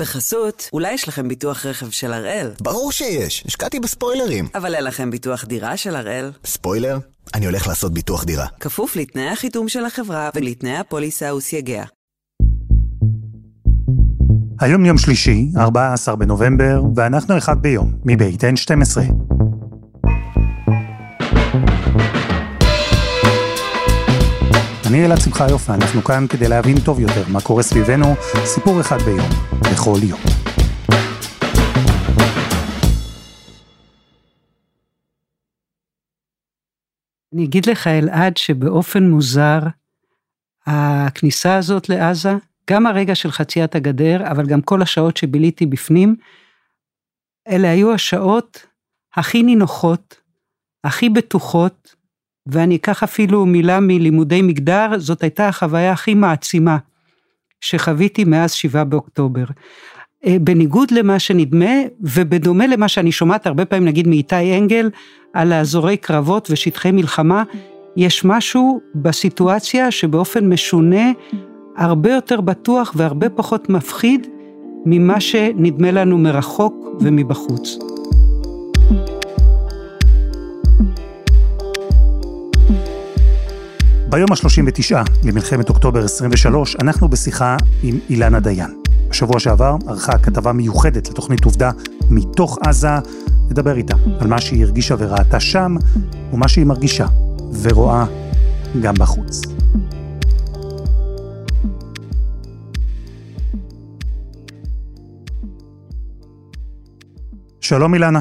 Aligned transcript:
בחסות, 0.00 0.68
אולי 0.72 0.92
יש 0.92 1.08
לכם 1.08 1.28
ביטוח 1.28 1.66
רכב 1.66 1.90
של 1.90 2.12
הראל. 2.12 2.50
ברור 2.60 2.92
שיש, 2.92 3.44
השקעתי 3.46 3.80
בספוילרים. 3.80 4.48
אבל 4.54 4.74
אין 4.74 4.84
לכם 4.84 5.10
ביטוח 5.10 5.44
דירה 5.44 5.76
של 5.76 5.96
הראל. 5.96 6.30
ספוילר? 6.44 6.98
אני 7.34 7.46
הולך 7.46 7.66
לעשות 7.66 7.94
ביטוח 7.94 8.24
דירה. 8.24 8.46
כפוף 8.60 8.96
לתנאי 8.96 9.28
החיתום 9.28 9.68
של 9.68 9.84
החברה 9.84 10.30
ולתנאי 10.34 10.76
הפוליסה 10.76 11.34
וסייגיה. 11.34 11.84
היום 14.60 14.84
יום 14.84 14.98
שלישי, 14.98 15.46
14 15.56 16.16
בנובמבר, 16.16 16.82
ואנחנו 16.96 17.38
אחד 17.38 17.62
ביום, 17.62 17.92
מבית 18.04 18.44
N12. 18.44 19.00
אני 24.90 25.04
אלעד 25.06 25.18
שמחיוף, 25.20 25.68
ואנחנו 25.68 26.04
כאן 26.04 26.26
כדי 26.28 26.48
להבין 26.48 26.76
טוב 26.84 27.00
יותר 27.00 27.22
מה 27.28 27.40
קורה 27.40 27.62
סביבנו, 27.62 28.06
סיפור 28.44 28.80
אחד 28.80 28.96
ביום, 29.02 29.28
בכל 29.60 29.96
יום. 30.02 30.20
אני 37.34 37.44
אגיד 37.44 37.66
לך, 37.66 37.86
אלעד, 37.86 38.36
שבאופן 38.36 39.02
מוזר, 39.02 39.58
הכניסה 40.66 41.56
הזאת 41.56 41.88
לעזה, 41.88 42.32
גם 42.70 42.86
הרגע 42.86 43.14
של 43.14 43.30
חציית 43.30 43.74
הגדר, 43.74 44.30
אבל 44.30 44.46
גם 44.46 44.60
כל 44.60 44.82
השעות 44.82 45.16
שביליתי 45.16 45.66
בפנים, 45.66 46.16
אלה 47.48 47.70
היו 47.70 47.94
השעות 47.94 48.66
הכי 49.14 49.42
נינוחות, 49.42 50.20
הכי 50.84 51.08
בטוחות, 51.08 51.94
ואני 52.46 52.76
אקח 52.76 53.02
אפילו 53.02 53.46
מילה 53.46 53.80
מלימודי 53.80 54.42
מגדר, 54.42 54.88
זאת 54.98 55.22
הייתה 55.22 55.48
החוויה 55.48 55.92
הכי 55.92 56.14
מעצימה 56.14 56.76
שחוויתי 57.60 58.24
מאז 58.24 58.52
שבעה 58.52 58.84
באוקטובר. 58.84 59.44
אה, 60.26 60.36
בניגוד 60.40 60.90
למה 60.90 61.18
שנדמה, 61.18 61.74
ובדומה 62.00 62.66
למה 62.66 62.88
שאני 62.88 63.12
שומעת 63.12 63.46
הרבה 63.46 63.64
פעמים 63.64 63.88
נגיד 63.88 64.08
מאיתי 64.08 64.58
אנגל, 64.58 64.90
על 65.32 65.52
האזורי 65.52 65.96
קרבות 65.96 66.48
ושטחי 66.50 66.90
מלחמה, 66.90 67.42
יש 67.96 68.24
משהו 68.24 68.80
בסיטואציה 68.94 69.90
שבאופן 69.90 70.48
משונה, 70.48 71.12
הרבה 71.76 72.12
יותר 72.12 72.40
בטוח 72.40 72.92
והרבה 72.96 73.28
פחות 73.28 73.68
מפחיד 73.68 74.26
ממה 74.86 75.20
שנדמה 75.20 75.90
לנו 75.90 76.18
מרחוק 76.18 76.74
ומבחוץ. 77.00 77.78
ביום 84.10 84.32
ה-39 84.32 84.96
למלחמת 85.24 85.68
אוקטובר 85.68 86.04
23, 86.04 86.76
אנחנו 86.76 87.08
בשיחה 87.08 87.56
עם 87.82 87.98
אילנה 88.10 88.40
דיין. 88.40 88.82
בשבוע 89.08 89.40
שעבר 89.40 89.76
ערכה 89.88 90.18
כתבה 90.18 90.52
מיוחדת 90.52 91.08
לתוכנית 91.08 91.44
עובדה 91.44 91.70
מתוך 92.10 92.58
עזה, 92.66 92.88
לדבר 93.50 93.76
איתה 93.76 93.94
על 94.20 94.26
מה 94.26 94.40
שהיא 94.40 94.64
הרגישה 94.64 94.94
וראתה 94.98 95.40
שם, 95.40 95.76
ומה 96.32 96.48
שהיא 96.48 96.66
מרגישה 96.66 97.06
ורואה 97.62 98.04
גם 98.82 98.94
בחוץ. 98.94 99.40
שלום 107.60 107.94
אילנה. 107.94 108.20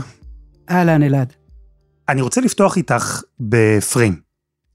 אהלן 0.70 1.03
אלעד. 1.03 1.34
אני 2.09 2.22
רוצה 2.22 2.42
לפתוח 2.42 2.78
איתך 2.78 3.22
בפריים. 3.40 4.28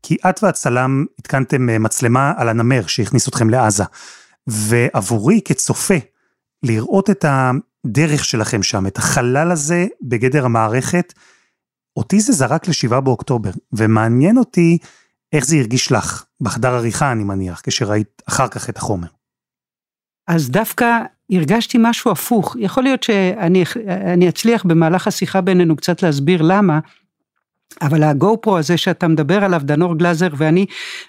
כי 0.07 0.17
את 0.29 0.43
והצלם 0.43 1.05
התקנתם 1.19 1.69
אה, 1.69 1.79
מצלמה 1.79 2.33
על 2.37 2.49
הנמר 2.49 2.87
שהכניס 2.87 3.29
אתכם 3.29 3.51
לעזה. 3.51 3.85
ועבורי 4.47 5.41
כצופה, 5.45 5.95
לראות 6.63 7.11
את 7.11 7.25
הדרך 7.29 8.25
שלכם 8.25 8.63
שם, 8.63 8.87
את 8.87 8.99
החלל 8.99 9.51
הזה 9.51 9.87
בגדר 10.03 10.45
המערכת, 10.45 11.13
אותי 11.97 12.21
זה 12.21 12.33
זרק 12.33 12.69
לשבעה 12.69 13.01
באוקטובר, 13.01 13.51
ומעניין 13.73 14.39
אותי 14.39 14.79
איך 15.33 15.45
זה 15.47 15.57
הרגיש 15.57 15.93
לך, 15.93 16.25
בחדר 16.41 16.75
עריכה 16.75 17.13
אני 17.13 17.25
מניח, 17.25 17.61
כשראית 17.65 18.23
אחר 18.29 18.49
כך 18.49 18.69
את 18.69 18.77
החומר. 18.77 19.09
אז 20.29 20.51
דווקא 20.51 20.99
הרגשתי 21.31 21.79
משהו 21.81 22.11
הפוך, 22.11 22.57
יכול 22.59 22.83
להיות 22.83 23.03
שאני 23.03 24.29
אצליח 24.29 24.65
במהלך 24.65 25.09
השיחה 25.09 25.41
בינינו 25.41 25.77
קצת 25.77 26.03
להסביר 26.03 26.43
למה, 26.43 26.79
אבל 27.83 28.03
הגו 28.03 28.41
פרו 28.41 28.59
הזה 28.59 28.77
שאתה 28.77 29.09
מדבר 29.09 29.45
עליו, 29.45 29.61
דנור 29.65 29.99
גלאזר 29.99 30.29
ואני, 30.37 30.67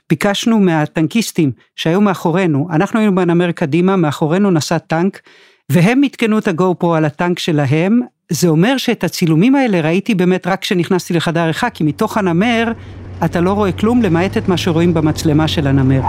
ביקשנו 0.10 0.60
מהטנקיסטים 0.60 1.52
שהיו 1.76 2.02
מאחורינו, 2.02 2.68
אנחנו 2.72 3.00
היינו 3.00 3.16
בנמר 3.16 3.52
קדימה, 3.52 3.96
מאחורינו 3.96 4.52
נסע 4.52 4.78
טנק, 4.78 5.22
והם 5.72 6.04
עדכנו 6.04 6.38
את 6.38 6.48
הגו 6.48 6.76
פרו 6.80 6.96
על 6.96 7.06
הטנק 7.06 7.40
שלהם, 7.40 8.02
זה 8.30 8.48
אומר 8.48 8.78
שאת 8.78 9.04
הצילומים 9.04 9.56
האלה 9.56 9.82
ראיתי 9.82 10.16
באמת 10.16 10.48
רק 10.48 10.62
כשנכנסתי 10.62 11.14
לחדר 11.14 11.42
עריכה, 11.42 11.70
כי 11.70 11.84
מתוך 11.84 12.18
הנמר 12.18 12.72
אתה 13.26 13.42
לא 13.42 13.54
רואה 13.54 13.72
כלום 13.72 14.02
למעט 14.02 14.38
את 14.38 14.48
מה 14.48 14.58
שרואים 14.58 14.94
במצלמה 14.94 15.48
של 15.48 15.68
הנמר. 15.68 16.02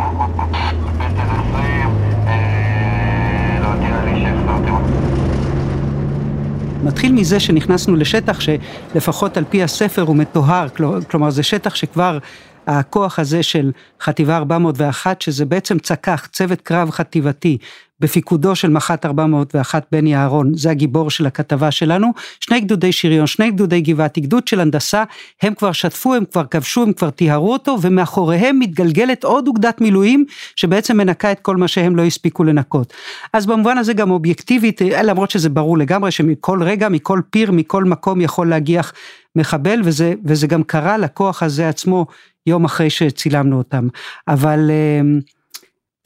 מתחיל 6.84 7.12
מזה 7.12 7.40
שנכנסנו 7.40 7.96
לשטח 7.96 8.38
שלפחות 8.40 9.36
על 9.36 9.44
פי 9.50 9.62
הספר 9.62 10.02
הוא 10.02 10.16
מטוהר, 10.16 10.66
כלומר 11.08 11.30
זה 11.30 11.42
שטח 11.42 11.74
שכבר 11.74 12.18
הכוח 12.66 13.18
הזה 13.18 13.42
של 13.42 13.72
חטיבה 14.00 14.36
401, 14.36 15.22
שזה 15.22 15.44
בעצם 15.44 15.78
צק"ח, 15.78 16.26
צוות 16.26 16.60
קרב 16.60 16.90
חטיבתי, 16.90 17.58
בפיקודו 18.00 18.56
של 18.56 18.70
מח"ט 18.70 19.06
401 19.06 19.86
בני 19.92 20.16
אהרון, 20.16 20.54
זה 20.54 20.70
הגיבור 20.70 21.10
של 21.10 21.26
הכתבה 21.26 21.70
שלנו, 21.70 22.12
שני 22.40 22.60
גדודי 22.60 22.92
שריון, 22.92 23.26
שני 23.26 23.50
גדודי 23.50 23.80
גבעתי, 23.80 24.20
גדוד 24.20 24.48
של 24.48 24.60
הנדסה, 24.60 25.04
הם 25.42 25.54
כבר 25.54 25.72
שטפו, 25.72 26.14
הם 26.14 26.24
כבר 26.32 26.44
כבשו, 26.44 26.82
הם 26.82 26.92
כבר 26.92 27.10
טיהרו 27.10 27.52
אותו, 27.52 27.76
ומאחוריהם 27.82 28.58
מתגלגלת 28.58 29.24
עוד 29.24 29.48
אוגדת 29.48 29.80
מילואים, 29.80 30.24
שבעצם 30.56 30.96
מנקה 30.96 31.32
את 31.32 31.40
כל 31.40 31.56
מה 31.56 31.68
שהם 31.68 31.96
לא 31.96 32.02
הספיקו 32.02 32.44
לנקות. 32.44 32.92
אז 33.32 33.46
במובן 33.46 33.78
הזה 33.78 33.92
גם 33.92 34.10
אובייקטיבית, 34.10 34.80
למרות 34.80 35.30
שזה 35.30 35.48
ברור 35.48 35.78
לגמרי 35.78 36.10
שמכל 36.10 36.62
רגע, 36.62 36.88
מכל 36.88 37.20
פיר, 37.30 37.52
מכל 37.52 37.84
מקום 37.84 38.20
יכול 38.20 38.48
להגיח 38.48 38.92
מחבל, 39.36 39.80
וזה, 39.84 40.14
וזה 40.24 40.46
גם 40.46 40.62
קרה 40.62 40.98
לכוח 40.98 41.42
הזה 41.42 41.68
עצמו 41.68 42.06
יום 42.46 42.64
אחרי 42.64 42.90
שצילמנו 42.90 43.58
אותם. 43.58 43.88
אבל 44.28 44.70
אמ, 44.70 45.20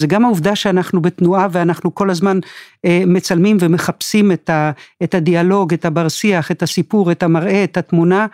זה 0.00 0.06
גם 0.06 0.24
העובדה 0.24 0.56
שאנחנו 0.56 1.02
בתנועה 1.02 1.46
ואנחנו 1.50 1.94
כל 1.94 2.10
הזמן 2.10 2.38
אה, 2.84 3.02
מצלמים 3.06 3.56
ומחפשים 3.60 4.32
את, 4.32 4.50
ה, 4.50 4.70
את 5.02 5.14
הדיאלוג, 5.14 5.72
את 5.72 5.84
הבר 5.84 6.08
שיח, 6.08 6.50
את 6.50 6.62
הסיפור, 6.62 7.12
את 7.12 7.22
המראה, 7.22 7.64
את 7.64 7.76
התמונה, 7.76 8.26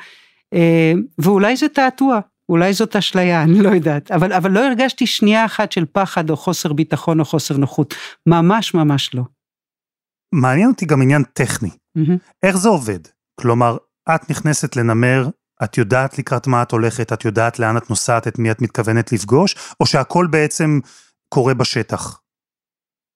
אה, 0.54 0.92
ואולי 1.18 1.56
זה 1.56 1.68
תעתוע, 1.68 2.20
אולי 2.48 2.72
זאת 2.72 2.96
אשליה, 2.96 3.42
אני 3.44 3.62
לא 3.62 3.68
יודעת, 3.68 4.10
אבל, 4.10 4.32
אבל 4.32 4.50
לא 4.50 4.66
הרגשתי 4.66 5.06
שנייה 5.06 5.44
אחת 5.44 5.72
של 5.72 5.84
פחד 5.92 6.30
או 6.30 6.36
חוסר 6.36 6.72
ביטחון 6.72 7.20
או 7.20 7.24
חוסר 7.24 7.56
נוחות, 7.56 7.94
ממש 8.26 8.74
ממש 8.74 9.14
לא. 9.14 9.22
מעניין 10.34 10.68
אותי 10.68 10.86
גם 10.86 11.02
עניין 11.02 11.22
טכני, 11.32 11.70
mm-hmm. 11.98 12.18
איך 12.42 12.56
זה 12.56 12.68
עובד? 12.68 13.00
כלומר, 13.40 13.76
את 14.14 14.30
נכנסת 14.30 14.76
לנמר, 14.76 15.28
את 15.64 15.78
יודעת 15.78 16.18
לקראת 16.18 16.46
מה 16.46 16.62
את 16.62 16.72
הולכת, 16.72 17.12
את 17.12 17.24
יודעת 17.24 17.58
לאן 17.58 17.76
את 17.76 17.90
נוסעת, 17.90 18.28
את 18.28 18.38
מי 18.38 18.50
את 18.50 18.62
מתכוונת 18.62 19.12
לפגוש, 19.12 19.54
או 19.80 19.86
שהכל 19.86 20.26
בעצם 20.30 20.80
קורה 21.28 21.54
בשטח? 21.54 22.20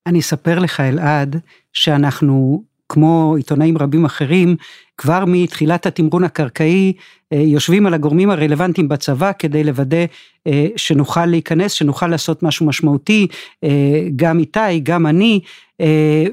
אני 0.06 0.20
אספר 0.20 0.58
לך, 0.58 0.80
אלעד, 0.80 1.36
שאנחנו, 1.72 2.62
כמו 2.88 3.34
עיתונאים 3.36 3.78
רבים 3.78 4.04
אחרים, 4.04 4.56
כבר 4.96 5.24
מתחילת 5.26 5.86
התמרון 5.86 6.24
הקרקעי, 6.24 6.92
אה, 7.32 7.38
יושבים 7.38 7.86
על 7.86 7.94
הגורמים 7.94 8.30
הרלוונטיים 8.30 8.88
בצבא 8.88 9.32
כדי 9.38 9.64
לוודא 9.64 10.04
אה, 10.46 10.66
שנוכל 10.76 11.26
להיכנס, 11.26 11.72
שנוכל 11.72 12.06
לעשות 12.06 12.42
משהו 12.42 12.66
משמעותי, 12.66 13.26
אה, 13.64 14.02
גם 14.16 14.38
איתי, 14.38 14.80
גם 14.82 15.06
אני, 15.06 15.40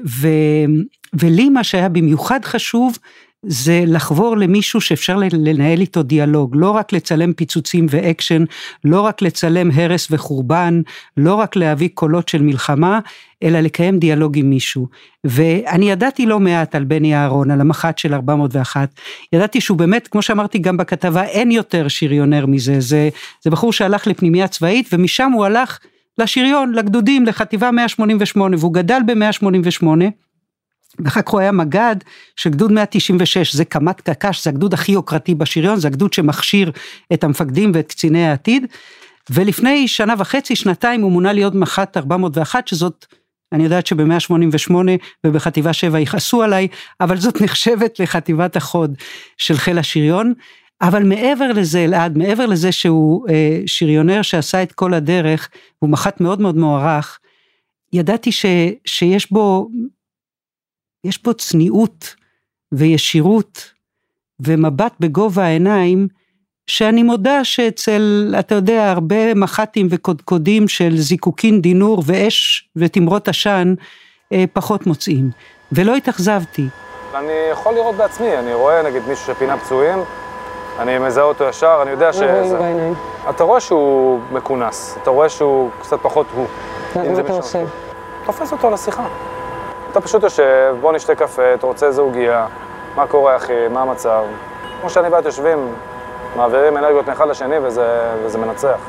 ו, 0.06 0.28
ולי 1.14 1.48
מה 1.48 1.64
שהיה 1.64 1.88
במיוחד 1.88 2.40
חשוב, 2.44 2.98
זה 3.42 3.84
לחבור 3.86 4.36
למישהו 4.36 4.80
שאפשר 4.80 5.16
לנהל 5.32 5.80
איתו 5.80 6.02
דיאלוג, 6.02 6.56
לא 6.56 6.70
רק 6.70 6.92
לצלם 6.92 7.32
פיצוצים 7.32 7.86
ואקשן, 7.90 8.44
לא 8.84 9.00
רק 9.00 9.22
לצלם 9.22 9.70
הרס 9.70 10.08
וחורבן, 10.10 10.80
לא 11.16 11.34
רק 11.34 11.56
להביא 11.56 11.88
קולות 11.94 12.28
של 12.28 12.42
מלחמה, 12.42 13.00
אלא 13.42 13.60
לקיים 13.60 13.98
דיאלוג 13.98 14.38
עם 14.38 14.50
מישהו. 14.50 14.86
ואני 15.24 15.90
ידעתי 15.90 16.26
לא 16.26 16.40
מעט 16.40 16.74
על 16.74 16.84
בני 16.84 17.16
אהרון, 17.16 17.50
על 17.50 17.60
המח"ט 17.60 17.98
של 17.98 18.14
401, 18.14 18.88
ידעתי 19.32 19.60
שהוא 19.60 19.78
באמת, 19.78 20.08
כמו 20.08 20.22
שאמרתי 20.22 20.58
גם 20.58 20.76
בכתבה, 20.76 21.24
אין 21.24 21.50
יותר 21.50 21.88
שריונר 21.88 22.46
מזה, 22.46 22.80
זה, 22.80 23.08
זה 23.44 23.50
בחור 23.50 23.72
שהלך 23.72 24.06
לפנימייה 24.06 24.48
צבאית 24.48 24.88
ומשם 24.92 25.30
הוא 25.32 25.44
הלך 25.44 25.78
לשריון, 26.18 26.72
לגדודים, 26.72 27.26
לחטיבה 27.26 27.70
188, 27.70 28.56
והוא 28.58 28.74
גדל 28.74 29.00
ב-188. 29.06 29.86
ואחר 31.04 31.22
כך 31.22 31.30
הוא 31.30 31.40
היה 31.40 31.52
מג"ד 31.52 31.96
של 32.36 32.50
גדוד 32.50 32.72
196, 32.72 33.54
זה 33.54 33.64
קמ"ט 33.64 34.00
קק"ש, 34.00 34.44
זה 34.44 34.50
הגדוד 34.50 34.74
הכי 34.74 34.92
יוקרתי 34.92 35.34
בשריון, 35.34 35.80
זה 35.80 35.88
הגדוד 35.88 36.12
שמכשיר 36.12 36.72
את 37.12 37.24
המפקדים 37.24 37.72
ואת 37.74 37.88
קציני 37.88 38.26
העתיד. 38.26 38.66
ולפני 39.30 39.88
שנה 39.88 40.14
וחצי, 40.18 40.56
שנתיים, 40.56 41.02
הוא 41.02 41.12
מונה 41.12 41.32
להיות 41.32 41.54
מח"ט 41.54 41.96
401, 41.96 42.68
שזאת 42.68 43.06
אני 43.52 43.64
יודעת 43.64 43.86
שב-188 43.86 44.74
ובחטיבה 45.26 45.72
7 45.72 46.00
יכעסו 46.00 46.42
עליי, 46.42 46.68
אבל 47.00 47.16
זאת 47.16 47.40
נחשבת 47.40 48.00
לחטיבת 48.00 48.56
החוד 48.56 48.94
של 49.38 49.56
חיל 49.56 49.78
השריון. 49.78 50.32
אבל 50.82 51.02
מעבר 51.02 51.52
לזה, 51.52 51.84
אלעד, 51.84 52.18
מעבר 52.18 52.46
לזה 52.46 52.72
שהוא 52.72 53.28
אה, 53.28 53.60
שריונר 53.66 54.22
שעשה 54.22 54.62
את 54.62 54.72
כל 54.72 54.94
הדרך, 54.94 55.48
הוא 55.78 55.90
מח"ט 55.90 56.20
מאוד 56.20 56.40
מאוד 56.40 56.56
מוערך, 56.56 57.18
ידעתי 57.92 58.32
ש, 58.32 58.46
שיש 58.84 59.32
בו, 59.32 59.68
יש 61.04 61.22
בו 61.22 61.34
צניעות 61.34 62.14
וישירות 62.72 63.72
ומבט 64.40 64.92
בגובה 65.00 65.44
העיניים, 65.44 66.08
שאני 66.66 67.02
מודה 67.02 67.44
שאצל, 67.44 68.34
אתה 68.38 68.54
יודע, 68.54 68.90
הרבה 68.90 69.34
מח"טים 69.34 69.86
וקודקודים 69.90 70.68
של 70.68 70.96
זיקוקין 70.96 71.60
דינור 71.60 72.02
ואש 72.06 72.68
ותמרות 72.76 73.28
עשן, 73.28 73.74
אה, 74.32 74.44
פחות 74.52 74.86
מוצאים. 74.86 75.30
ולא 75.72 75.96
התאכזבתי. 75.96 76.68
אני 77.14 77.32
יכול 77.52 77.74
לראות 77.74 77.94
בעצמי, 77.94 78.38
אני 78.38 78.54
רואה 78.54 78.82
נגיד 78.82 79.02
מישהו 79.08 79.34
שפינה 79.34 79.58
פצועים, 79.58 79.98
אני 80.78 80.98
מזהה 80.98 81.24
אותו 81.24 81.44
ישר, 81.44 81.78
אני 81.82 81.90
יודע 81.90 82.12
ש... 82.12 82.18
אתה 83.30 83.44
רואה 83.44 83.60
שהוא 83.60 84.20
מכונס, 84.32 84.98
אתה 85.02 85.10
רואה 85.10 85.28
שהוא 85.28 85.70
קצת 85.82 85.98
פחות 86.02 86.26
הוא. 86.34 86.46
מה 86.94 87.20
אתה 87.20 87.32
עושה? 87.32 87.64
תופס 88.26 88.52
אותו 88.52 88.70
לשיחה. 88.70 89.06
אתה 89.90 90.00
פשוט 90.00 90.22
יושב, 90.22 90.74
בוא 90.80 90.92
נשתה 90.92 91.14
קפה, 91.14 91.54
אתה 91.54 91.66
רוצה 91.66 91.86
איזה 91.86 92.00
עוגייה, 92.00 92.46
מה 92.96 93.06
קורה 93.06 93.36
אחי, 93.36 93.68
מה 93.70 93.82
המצב. 93.82 94.24
כמו 94.80 94.90
שאני 94.90 95.08
ואת 95.08 95.24
יושבים, 95.24 95.58
מעבירים 96.36 96.76
אנרגיות 96.76 97.06
מאחד 97.06 97.28
לשני 97.28 97.58
וזה, 97.58 98.14
וזה 98.24 98.38
מנצח. 98.38 98.80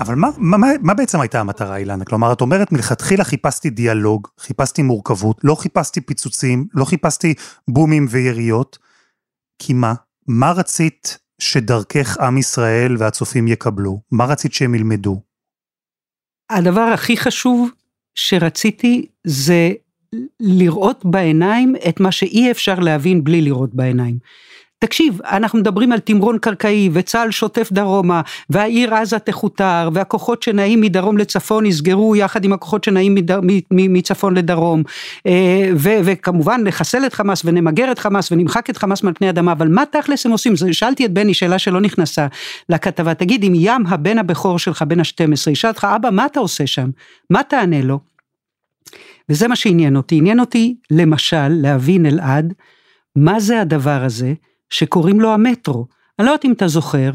אבל 0.00 0.14
מה, 0.14 0.28
מה, 0.38 0.66
מה 0.80 0.94
בעצם 0.94 1.20
הייתה 1.20 1.40
המטרה, 1.40 1.76
אילנה? 1.76 2.04
כלומר, 2.04 2.32
את 2.32 2.40
אומרת, 2.40 2.72
מלכתחילה 2.72 3.24
חיפשתי 3.24 3.70
דיאלוג, 3.70 4.28
חיפשתי 4.40 4.82
מורכבות, 4.82 5.40
לא 5.44 5.54
חיפשתי 5.54 6.00
פיצוצים, 6.00 6.66
לא 6.74 6.84
חיפשתי 6.84 7.34
בומים 7.68 8.06
ויריות, 8.10 8.78
כי 9.58 9.72
מה? 9.72 9.94
מה 10.28 10.52
רצית 10.52 11.18
שדרכך 11.38 12.18
עם 12.20 12.38
ישראל 12.38 12.96
והצופים 12.98 13.48
יקבלו? 13.48 14.00
מה 14.12 14.24
רצית 14.24 14.52
שהם 14.52 14.74
ילמדו? 14.74 15.20
הדבר 16.50 16.80
הכי 16.94 17.16
חשוב 17.16 17.70
שרציתי 18.16 19.06
זה 19.24 19.72
לראות 20.40 21.04
בעיניים 21.04 21.74
את 21.88 22.00
מה 22.00 22.12
שאי 22.12 22.50
אפשר 22.50 22.78
להבין 22.78 23.24
בלי 23.24 23.40
לראות 23.40 23.74
בעיניים. 23.74 24.18
תקשיב, 24.78 25.18
אנחנו 25.24 25.58
מדברים 25.58 25.92
על 25.92 25.98
תמרון 25.98 26.38
קרקעי 26.38 26.90
וצה"ל 26.92 27.30
שוטף 27.30 27.68
דרומה 27.72 28.20
והעיר 28.50 28.94
עזה 28.94 29.18
תכותר 29.18 29.88
והכוחות 29.92 30.42
שנעים 30.42 30.80
מדרום 30.80 31.18
לצפון 31.18 31.66
יסגרו 31.66 32.16
יחד 32.16 32.44
עם 32.44 32.52
הכוחות 32.52 32.84
שנעים 32.84 33.14
מצפון 33.70 34.34
לדרום 34.34 34.82
אה, 35.26 35.70
ו, 35.76 35.88
וכמובן 36.04 36.60
נחסל 36.64 37.06
את 37.06 37.14
חמאס 37.14 37.42
ונמגר 37.44 37.92
את 37.92 37.98
חמאס 37.98 38.32
ונמחק 38.32 38.70
את 38.70 38.76
חמאס 38.76 39.02
מעל 39.02 39.14
פני 39.14 39.30
אדמה 39.30 39.52
אבל 39.52 39.68
מה 39.68 39.84
תכלס 39.86 40.26
הם 40.26 40.32
עושים? 40.32 40.56
שאלתי 40.72 41.06
את 41.06 41.12
בני 41.12 41.34
שאלה 41.34 41.58
שלא 41.58 41.80
נכנסה 41.80 42.26
לכתבה 42.68 43.14
תגיד 43.14 43.44
אם 43.44 43.52
ים 43.54 43.86
הבן 43.86 44.18
הבכור 44.18 44.58
שלך 44.58 44.82
בן 44.82 45.00
ה-12 45.00 45.50
ישאל 45.50 45.70
אותך 45.70 45.86
אבא 45.96 46.10
מה 46.10 46.26
אתה 46.26 46.40
עושה 46.40 46.66
שם? 46.66 46.90
מה 47.30 47.42
תענה 47.42 47.82
לו? 47.82 48.00
וזה 49.28 49.48
מה 49.48 49.56
שעניין 49.56 49.96
אותי, 49.96 50.16
עניין 50.16 50.40
אותי 50.40 50.76
למשל 50.90 51.48
להבין 51.48 52.06
אלעד 52.06 52.52
מה 53.16 53.40
זה 53.40 53.60
הדבר 53.60 54.04
הזה 54.04 54.34
שקוראים 54.70 55.20
לו 55.20 55.32
המטרו. 55.32 55.86
אני 56.18 56.26
לא 56.26 56.30
יודעת 56.30 56.44
אם 56.44 56.52
אתה 56.52 56.68
זוכר, 56.68 57.10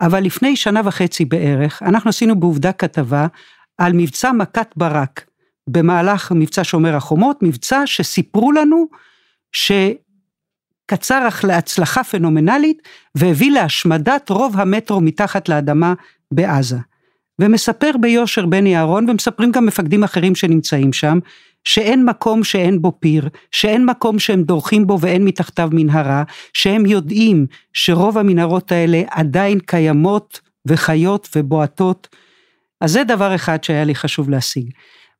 אבל 0.00 0.20
לפני 0.20 0.56
שנה 0.56 0.80
וחצי 0.84 1.24
בערך, 1.24 1.82
אנחנו 1.82 2.08
עשינו 2.08 2.40
בעובדה 2.40 2.72
כתבה 2.72 3.26
על 3.78 3.92
מבצע 3.92 4.32
מכת 4.32 4.72
ברק, 4.76 5.24
במהלך 5.66 6.32
מבצע 6.32 6.64
שומר 6.64 6.96
החומות, 6.96 7.42
מבצע 7.42 7.82
שסיפרו 7.86 8.52
לנו 8.52 8.86
שקצר 9.52 11.28
להצלחה 11.44 12.04
פנומנלית 12.04 12.82
והביא 13.14 13.50
להשמדת 13.50 14.30
רוב 14.30 14.60
המטרו 14.60 15.00
מתחת 15.00 15.48
לאדמה 15.48 15.94
בעזה. 16.30 16.78
ומספר 17.38 17.90
ביושר 18.00 18.46
בני 18.46 18.76
אהרון 18.76 19.10
ומספרים 19.10 19.52
גם 19.52 19.66
מפקדים 19.66 20.04
אחרים 20.04 20.34
שנמצאים 20.34 20.92
שם, 20.92 21.18
שאין 21.64 22.04
מקום 22.04 22.44
שאין 22.44 22.82
בו 22.82 22.92
פיר, 23.00 23.28
שאין 23.52 23.86
מקום 23.86 24.18
שהם 24.18 24.42
דורכים 24.42 24.86
בו 24.86 25.00
ואין 25.00 25.24
מתחתיו 25.24 25.68
מנהרה, 25.72 26.22
שהם 26.52 26.86
יודעים 26.86 27.46
שרוב 27.72 28.18
המנהרות 28.18 28.72
האלה 28.72 29.02
עדיין 29.10 29.58
קיימות 29.58 30.40
וחיות 30.66 31.28
ובועטות. 31.36 32.08
אז 32.80 32.92
זה 32.92 33.04
דבר 33.04 33.34
אחד 33.34 33.64
שהיה 33.64 33.84
לי 33.84 33.94
חשוב 33.94 34.30
להשיג. 34.30 34.70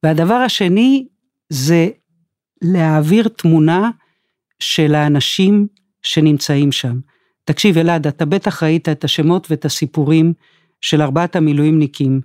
והדבר 0.02 0.34
השני 0.34 1.06
זה 1.48 1.88
להעביר 2.62 3.28
תמונה 3.28 3.90
של 4.58 4.94
האנשים 4.94 5.66
שנמצאים 6.02 6.72
שם. 6.72 6.98
תקשיב 7.44 7.78
אלעד, 7.78 8.06
אתה 8.06 8.24
בטח 8.24 8.62
ראית 8.62 8.88
את 8.88 9.04
השמות 9.04 9.50
ואת 9.50 9.64
הסיפורים 9.64 10.32
של 10.80 11.02
ארבעת 11.02 11.36
המילואימניקים, 11.36 12.20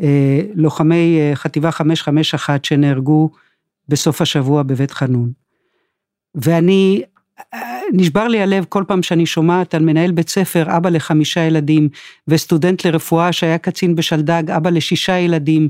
אה, 0.00 0.40
לוחמי 0.54 1.18
אה, 1.20 1.36
חטיבה 1.36 1.70
551 1.70 2.64
שנהרגו 2.64 3.30
בסוף 3.88 4.20
השבוע 4.20 4.62
בבית 4.62 4.90
חנון. 4.90 5.32
ואני, 6.34 7.02
נשבר 7.92 8.28
לי 8.28 8.42
הלב 8.42 8.64
כל 8.68 8.84
פעם 8.88 9.02
שאני 9.02 9.26
שומעת 9.26 9.74
על 9.74 9.82
מנהל 9.82 10.12
בית 10.12 10.28
ספר, 10.28 10.76
אבא 10.76 10.90
לחמישה 10.90 11.40
ילדים, 11.40 11.88
וסטודנט 12.28 12.86
לרפואה 12.86 13.32
שהיה 13.32 13.58
קצין 13.58 13.94
בשלדג, 13.94 14.50
אבא 14.50 14.70
לשישה 14.70 15.18
ילדים. 15.18 15.68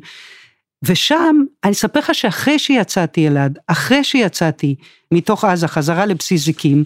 ושם, 0.83 1.37
אני 1.65 1.73
אספר 1.73 1.99
לך 1.99 2.15
שאחרי 2.15 2.59
שיצאתי 2.59 3.29
אלעד, 3.29 3.59
אחרי 3.67 4.05
שיצאתי 4.05 4.75
מתוך 5.15 5.45
עזה, 5.45 5.69
חזרה 5.69 6.07
לבסיס 6.07 6.45
זיקים, 6.45 6.85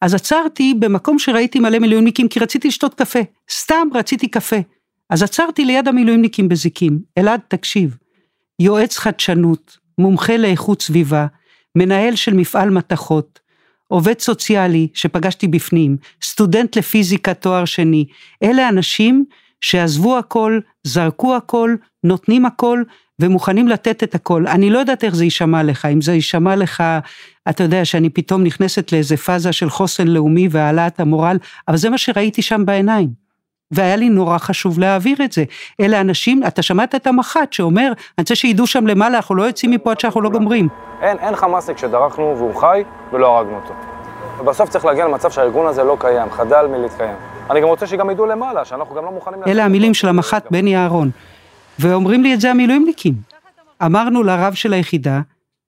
אז 0.00 0.14
עצרתי 0.14 0.74
במקום 0.78 1.18
שראיתי 1.18 1.60
מלא 1.60 1.78
מילואימניקים, 1.78 2.28
כי 2.28 2.40
רציתי 2.40 2.68
לשתות 2.68 2.94
קפה, 2.94 3.18
סתם 3.50 3.88
רציתי 3.94 4.28
קפה. 4.28 4.56
אז 5.10 5.22
עצרתי 5.22 5.64
ליד 5.64 5.88
המילואימניקים 5.88 6.48
בזיקים, 6.48 6.98
אלעד, 7.18 7.40
תקשיב, 7.48 7.96
יועץ 8.60 8.98
חדשנות, 8.98 9.78
מומחה 9.98 10.36
לאיכות 10.36 10.82
סביבה, 10.82 11.26
מנהל 11.76 12.14
של 12.14 12.34
מפעל 12.34 12.70
מתכות, 12.70 13.40
עובד 13.88 14.18
סוציאלי 14.18 14.88
שפגשתי 14.94 15.48
בפנים, 15.48 15.96
סטודנט 16.22 16.76
לפיזיקה 16.76 17.34
תואר 17.34 17.64
שני, 17.64 18.06
אלה 18.42 18.68
אנשים 18.68 19.24
שעזבו 19.60 20.18
הכל, 20.18 20.60
זרקו 20.84 21.36
הכל, 21.36 21.76
נותנים 22.04 22.46
הכל 22.46 22.82
ומוכנים 23.18 23.68
לתת 23.68 24.02
את 24.02 24.14
הכל. 24.14 24.46
אני 24.46 24.70
לא 24.70 24.78
יודעת 24.78 25.04
איך 25.04 25.14
זה 25.14 25.24
יישמע 25.24 25.62
לך, 25.62 25.84
אם 25.84 26.00
זה 26.00 26.12
יישמע 26.12 26.56
לך, 26.56 26.82
אתה 27.48 27.62
יודע 27.62 27.84
שאני 27.84 28.10
פתאום 28.10 28.44
נכנסת 28.44 28.92
לאיזה 28.92 29.16
פאזה 29.16 29.52
של 29.52 29.70
חוסן 29.70 30.08
לאומי 30.08 30.48
והעלאת 30.50 31.00
המורל, 31.00 31.36
אבל 31.68 31.76
זה 31.76 31.90
מה 31.90 31.98
שראיתי 31.98 32.42
שם 32.42 32.64
בעיניים. 32.66 33.27
והיה 33.70 33.96
לי 33.96 34.08
נורא 34.08 34.38
חשוב 34.38 34.78
להעביר 34.78 35.16
את 35.24 35.32
זה. 35.32 35.44
אלה 35.80 36.00
אנשים, 36.00 36.42
אתה 36.46 36.62
שמעת 36.62 36.94
את 36.94 37.06
המח"ט 37.06 37.52
שאומר, 37.52 37.86
אני 37.86 37.94
רוצה 38.18 38.34
שידעו 38.34 38.66
שם 38.66 38.86
למעלה, 38.86 39.16
אנחנו 39.16 39.34
לא 39.34 39.42
יוצאים 39.42 39.70
מפה 39.70 39.90
עד 39.90 40.00
שאנחנו 40.00 40.20
לא 40.20 40.30
גומרים. 40.30 40.68
אין, 41.02 41.18
אין 41.18 41.36
חמאסניק 41.36 41.78
שדרכנו 41.78 42.34
והוא 42.36 42.60
חי 42.60 42.82
ולא 43.12 43.38
הרגנו 43.38 43.56
אותו. 43.56 43.74
ובסוף 44.38 44.70
צריך 44.70 44.84
להגיע 44.84 45.04
למצב 45.04 45.30
שהארגון 45.30 45.66
הזה 45.66 45.84
לא 45.84 45.96
קיים, 46.00 46.30
חדל 46.30 46.66
מלהתקיים. 46.70 47.16
אני 47.50 47.60
גם 47.60 47.68
רוצה 47.68 47.86
שגם 47.86 48.10
ידעו 48.10 48.26
למעלה, 48.26 48.64
שאנחנו 48.64 48.94
גם 48.94 49.04
לא 49.04 49.10
מוכנים... 49.10 49.40
אלה 49.46 49.64
המילים 49.64 49.94
של 49.94 50.08
המח"ט 50.08 50.46
בני 50.50 50.76
אהרון. 50.76 51.10
ואומרים 51.78 52.22
לי 52.22 52.34
את 52.34 52.40
זה 52.40 52.50
המילואימניקים. 52.50 53.14
אמרנו 53.84 54.22
לרב 54.22 54.54
של 54.54 54.72
היחידה, 54.72 55.20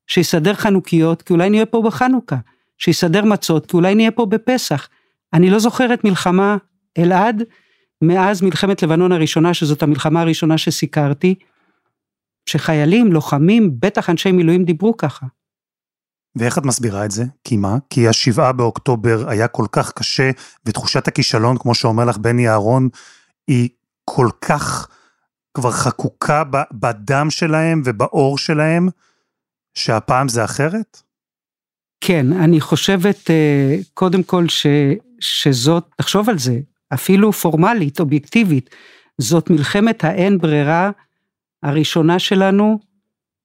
שיסדר 0.06 0.54
חנוכיות, 0.54 1.22
כי 1.22 1.32
אולי 1.32 1.50
נהיה 1.50 1.66
פה 1.66 1.82
בחנוכה. 1.82 2.36
שיסדר 2.78 3.24
מצות, 3.24 3.66
כי 3.66 3.76
אולי 3.76 3.94
נהיה 3.94 4.10
פה 4.10 4.26
בפסח. 4.26 4.88
אני 5.34 5.50
לא 5.50 5.58
זוכרת 5.58 6.04
מלחמה, 6.04 6.56
אלעד, 6.98 7.42
מאז 8.02 8.42
מלחמת 8.42 8.82
לבנון 8.82 9.12
הראשונה, 9.12 9.54
שזאת 9.54 9.82
המלחמה 9.82 10.20
הראשונה 10.20 10.58
שסיקרתי, 10.58 11.34
שחיילים, 12.46 13.12
לוחמים, 13.12 13.70
בטח 13.80 14.10
אנשי 14.10 14.32
מילואים 14.32 14.64
דיברו 14.64 14.96
ככה. 14.96 15.26
ואיך 16.36 16.58
את 16.58 16.64
מסבירה 16.64 17.04
את 17.04 17.10
זה? 17.10 17.24
כי 17.44 17.56
מה? 17.56 17.76
כי 17.90 18.08
השבעה 18.08 18.52
באוקטובר 18.52 19.24
היה 19.28 19.48
כל 19.48 19.66
כך 19.72 19.92
קשה, 19.92 20.30
ותחושת 20.64 21.08
הכישלון, 21.08 21.58
כמו 21.58 21.74
שאומר 21.74 22.04
לך 22.04 22.18
בני 22.18 22.48
אהרון, 22.48 22.88
היא 23.48 23.68
כל 24.04 24.28
כך 24.40 24.88
כבר 25.54 25.70
חקוקה 25.70 26.42
בדם 26.72 27.26
שלהם 27.30 27.82
ובאור 27.84 28.38
שלהם, 28.38 28.88
שהפעם 29.74 30.28
זה 30.28 30.44
אחרת? 30.44 31.02
כן, 32.00 32.32
אני 32.32 32.60
חושבת 32.60 33.30
אה, 33.30 33.76
קודם 33.94 34.22
כל 34.22 34.48
ש, 34.48 34.66
שזאת, 35.20 35.84
תחשוב 35.96 36.28
על 36.30 36.38
זה, 36.38 36.60
אפילו 36.94 37.32
פורמלית, 37.32 38.00
אובייקטיבית, 38.00 38.70
זאת 39.18 39.50
מלחמת 39.50 40.04
האין 40.04 40.38
ברירה 40.38 40.90
הראשונה 41.62 42.18
שלנו 42.18 42.78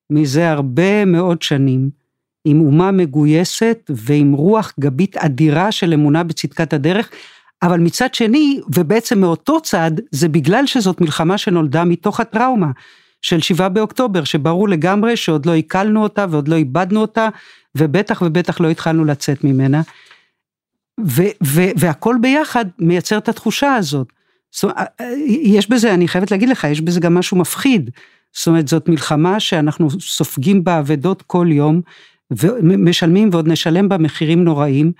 מזה 0.09 0.51
הרבה 0.51 1.05
מאוד 1.05 1.41
שנים, 1.41 1.89
עם 2.45 2.59
אומה 2.59 2.91
מגויסת 2.91 3.89
ועם 3.89 4.33
רוח 4.33 4.73
גבית 4.79 5.17
אדירה 5.17 5.71
של 5.71 5.93
אמונה 5.93 6.23
בצדקת 6.23 6.73
הדרך, 6.73 7.09
אבל 7.63 7.79
מצד 7.79 8.13
שני, 8.13 8.59
ובעצם 8.75 9.19
מאותו 9.19 9.61
צד, 9.61 9.91
זה 10.11 10.29
בגלל 10.29 10.65
שזאת 10.65 11.01
מלחמה 11.01 11.37
שנולדה 11.37 11.83
מתוך 11.83 12.19
הטראומה. 12.19 12.71
של 13.21 13.41
שבעה 13.41 13.69
באוקטובר, 13.69 14.23
שברור 14.23 14.69
לגמרי 14.69 15.17
שעוד 15.17 15.45
לא 15.45 15.51
עיכלנו 15.51 16.03
אותה 16.03 16.25
ועוד 16.29 16.47
לא 16.47 16.55
איבדנו 16.55 17.01
אותה, 17.01 17.29
ובטח 17.75 18.21
ובטח 18.21 18.61
לא 18.61 18.69
התחלנו 18.69 19.05
לצאת 19.05 19.43
ממנה. 19.43 19.81
והכל 21.77 22.15
ביחד 22.21 22.65
מייצר 22.79 23.17
את 23.17 23.29
התחושה 23.29 23.75
הזאת. 23.75 24.07
זאת 24.51 24.63
אומרת, 24.63 24.77
יש 25.27 25.69
בזה, 25.69 25.93
אני 25.93 26.07
חייבת 26.07 26.31
להגיד 26.31 26.49
לך, 26.49 26.63
יש 26.63 26.81
בזה 26.81 26.99
גם 26.99 27.13
משהו 27.13 27.37
מפחיד. 27.37 27.89
זאת 28.33 28.47
אומרת, 28.47 28.67
זאת 28.67 28.89
מלחמה 28.89 29.39
שאנחנו 29.39 29.89
סופגים 29.99 30.63
בה 30.63 30.79
אבדות 30.79 31.21
כל 31.21 31.47
יום, 31.51 31.81
ומשלמים 32.31 33.29
ועוד 33.31 33.47
נשלם 33.47 33.89
בה 33.89 33.97
מחירים 33.97 34.43
נוראים, 34.43 34.91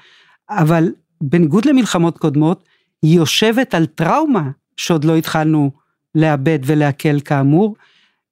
אבל 0.49 0.91
בניגוד 1.21 1.65
למלחמות 1.65 2.17
קודמות, 2.17 2.63
היא 3.01 3.17
יושבת 3.17 3.73
על 3.73 3.85
טראומה 3.85 4.49
שעוד 4.77 5.03
לא 5.03 5.15
התחלנו 5.15 5.71
לאבד 6.15 6.59
ולעכל 6.65 7.19
כאמור, 7.19 7.75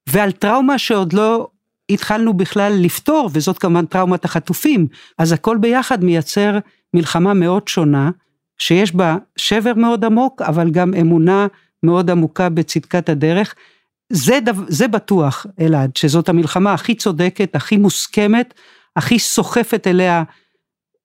ועל 0.09 0.31
טראומה 0.31 0.77
שעוד 0.77 1.13
לא 1.13 1.47
התחלנו 1.89 2.33
בכלל 2.33 2.73
לפתור, 2.73 3.29
וזאת 3.33 3.57
כמובן 3.57 3.85
טראומת 3.85 4.25
החטופים. 4.25 4.87
אז 5.17 5.31
הכל 5.31 5.57
ביחד 5.57 6.03
מייצר 6.03 6.59
מלחמה 6.93 7.33
מאוד 7.33 7.67
שונה, 7.67 8.11
שיש 8.57 8.95
בה 8.95 9.17
שבר 9.35 9.73
מאוד 9.73 10.05
עמוק, 10.05 10.41
אבל 10.41 10.71
גם 10.71 10.93
אמונה 10.93 11.47
מאוד 11.83 12.09
עמוקה 12.09 12.49
בצדקת 12.49 13.09
הדרך. 13.09 13.55
זה, 14.09 14.39
דו, 14.45 14.51
זה 14.67 14.87
בטוח, 14.87 15.45
אלעד, 15.59 15.97
שזאת 15.97 16.29
המלחמה 16.29 16.73
הכי 16.73 16.95
צודקת, 16.95 17.55
הכי 17.55 17.77
מוסכמת, 17.77 18.53
הכי 18.95 19.19
סוחפת 19.19 19.87
אליה 19.87 20.23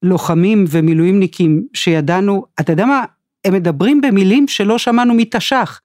לוחמים 0.03 0.65
ומילואימניקים 0.69 1.67
שידענו, 1.75 2.45
אתה 2.61 2.73
יודע 2.73 2.87
מה, 2.87 3.05
הם 3.45 3.55
מדברים 3.55 4.01
במילים 4.01 4.49
שלא 4.49 4.79
שמענו 4.79 5.15
מתש"ח. 5.15 5.81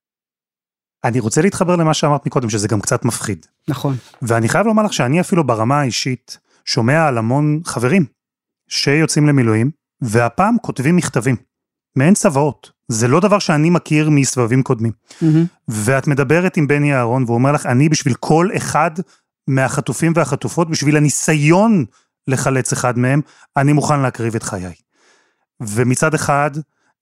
אני 1.03 1.19
רוצה 1.19 1.41
להתחבר 1.41 1.75
למה 1.75 1.93
שאמרת 1.93 2.25
מקודם, 2.25 2.49
שזה 2.49 2.67
גם 2.67 2.81
קצת 2.81 3.05
מפחיד. 3.05 3.45
נכון. 3.67 3.95
ואני 4.21 4.49
חייב 4.49 4.65
לומר 4.65 4.83
לך 4.83 4.93
שאני 4.93 5.21
אפילו 5.21 5.43
ברמה 5.43 5.79
האישית 5.79 6.37
שומע 6.65 7.07
על 7.07 7.17
המון 7.17 7.61
חברים 7.65 8.05
שיוצאים 8.69 9.27
למילואים, 9.27 9.71
והפעם 10.03 10.55
כותבים 10.61 10.95
מכתבים, 10.95 11.35
מעין 11.95 12.13
צוואות. 12.13 12.71
זה 12.87 13.07
לא 13.07 13.19
דבר 13.19 13.39
שאני 13.39 13.69
מכיר 13.69 14.09
מסבבים 14.09 14.63
קודמים. 14.63 14.91
Mm-hmm. 15.09 15.25
ואת 15.67 16.07
מדברת 16.07 16.57
עם 16.57 16.67
בני 16.67 16.95
אהרון 16.95 17.23
והוא 17.23 17.35
אומר 17.35 17.51
לך, 17.51 17.65
אני 17.65 17.89
בשביל 17.89 18.13
כל 18.13 18.49
אחד 18.57 18.91
מהחטופים 19.47 20.13
והחטופות, 20.15 20.69
בשביל 20.69 20.97
הניסיון 20.97 21.85
לחלץ 22.27 22.71
אחד 22.71 22.97
מהם, 22.97 23.21
אני 23.57 23.73
מוכן 23.73 23.99
להקריב 23.99 24.35
את 24.35 24.43
חיי. 24.43 24.73
ומצד 25.61 26.13
אחד, 26.13 26.51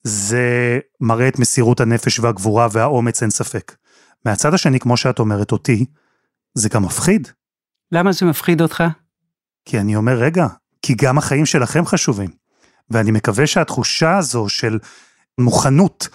זה 0.03 0.79
מראה 1.01 1.27
את 1.27 1.39
מסירות 1.39 1.79
הנפש 1.79 2.19
והגבורה 2.19 2.67
והאומץ, 2.71 3.21
אין 3.21 3.29
ספק. 3.31 3.75
מהצד 4.25 4.53
השני, 4.53 4.79
כמו 4.79 4.97
שאת 4.97 5.19
אומרת 5.19 5.51
אותי, 5.51 5.85
זה 6.53 6.69
גם 6.69 6.83
מפחיד. 6.83 7.27
למה 7.91 8.11
זה 8.11 8.25
מפחיד 8.25 8.61
אותך? 8.61 8.83
כי 9.65 9.79
אני 9.79 9.95
אומר, 9.95 10.13
רגע, 10.13 10.47
כי 10.81 10.93
גם 10.93 11.17
החיים 11.17 11.45
שלכם 11.45 11.85
חשובים. 11.85 12.40
ואני 12.91 13.11
מקווה 13.11 13.47
שהתחושה 13.47 14.17
הזו 14.17 14.49
של 14.49 14.79
מוכנות 15.37 16.07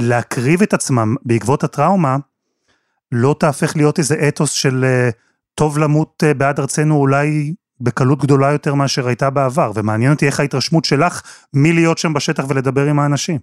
להקריב 0.00 0.62
את 0.62 0.74
עצמם 0.74 1.14
בעקבות 1.24 1.64
הטראומה, 1.64 2.16
לא 3.12 3.36
תהפך 3.40 3.76
להיות 3.76 3.98
איזה 3.98 4.28
אתוס 4.28 4.50
של 4.50 4.84
uh, 4.84 5.12
טוב 5.54 5.78
למות 5.78 6.22
uh, 6.22 6.34
בעד 6.34 6.60
ארצנו 6.60 6.96
אולי 6.96 7.54
בקלות 7.80 8.18
גדולה 8.22 8.52
יותר 8.52 8.74
מאשר 8.74 9.06
הייתה 9.06 9.30
בעבר, 9.30 9.72
ומעניין 9.74 10.12
אותי 10.12 10.26
איך 10.26 10.40
ההתרשמות 10.40 10.84
שלך 10.84 11.22
מלהיות 11.54 11.98
שם 11.98 12.12
בשטח 12.12 12.44
ולדבר 12.48 12.86
עם 12.86 12.98
האנשים. 12.98 13.38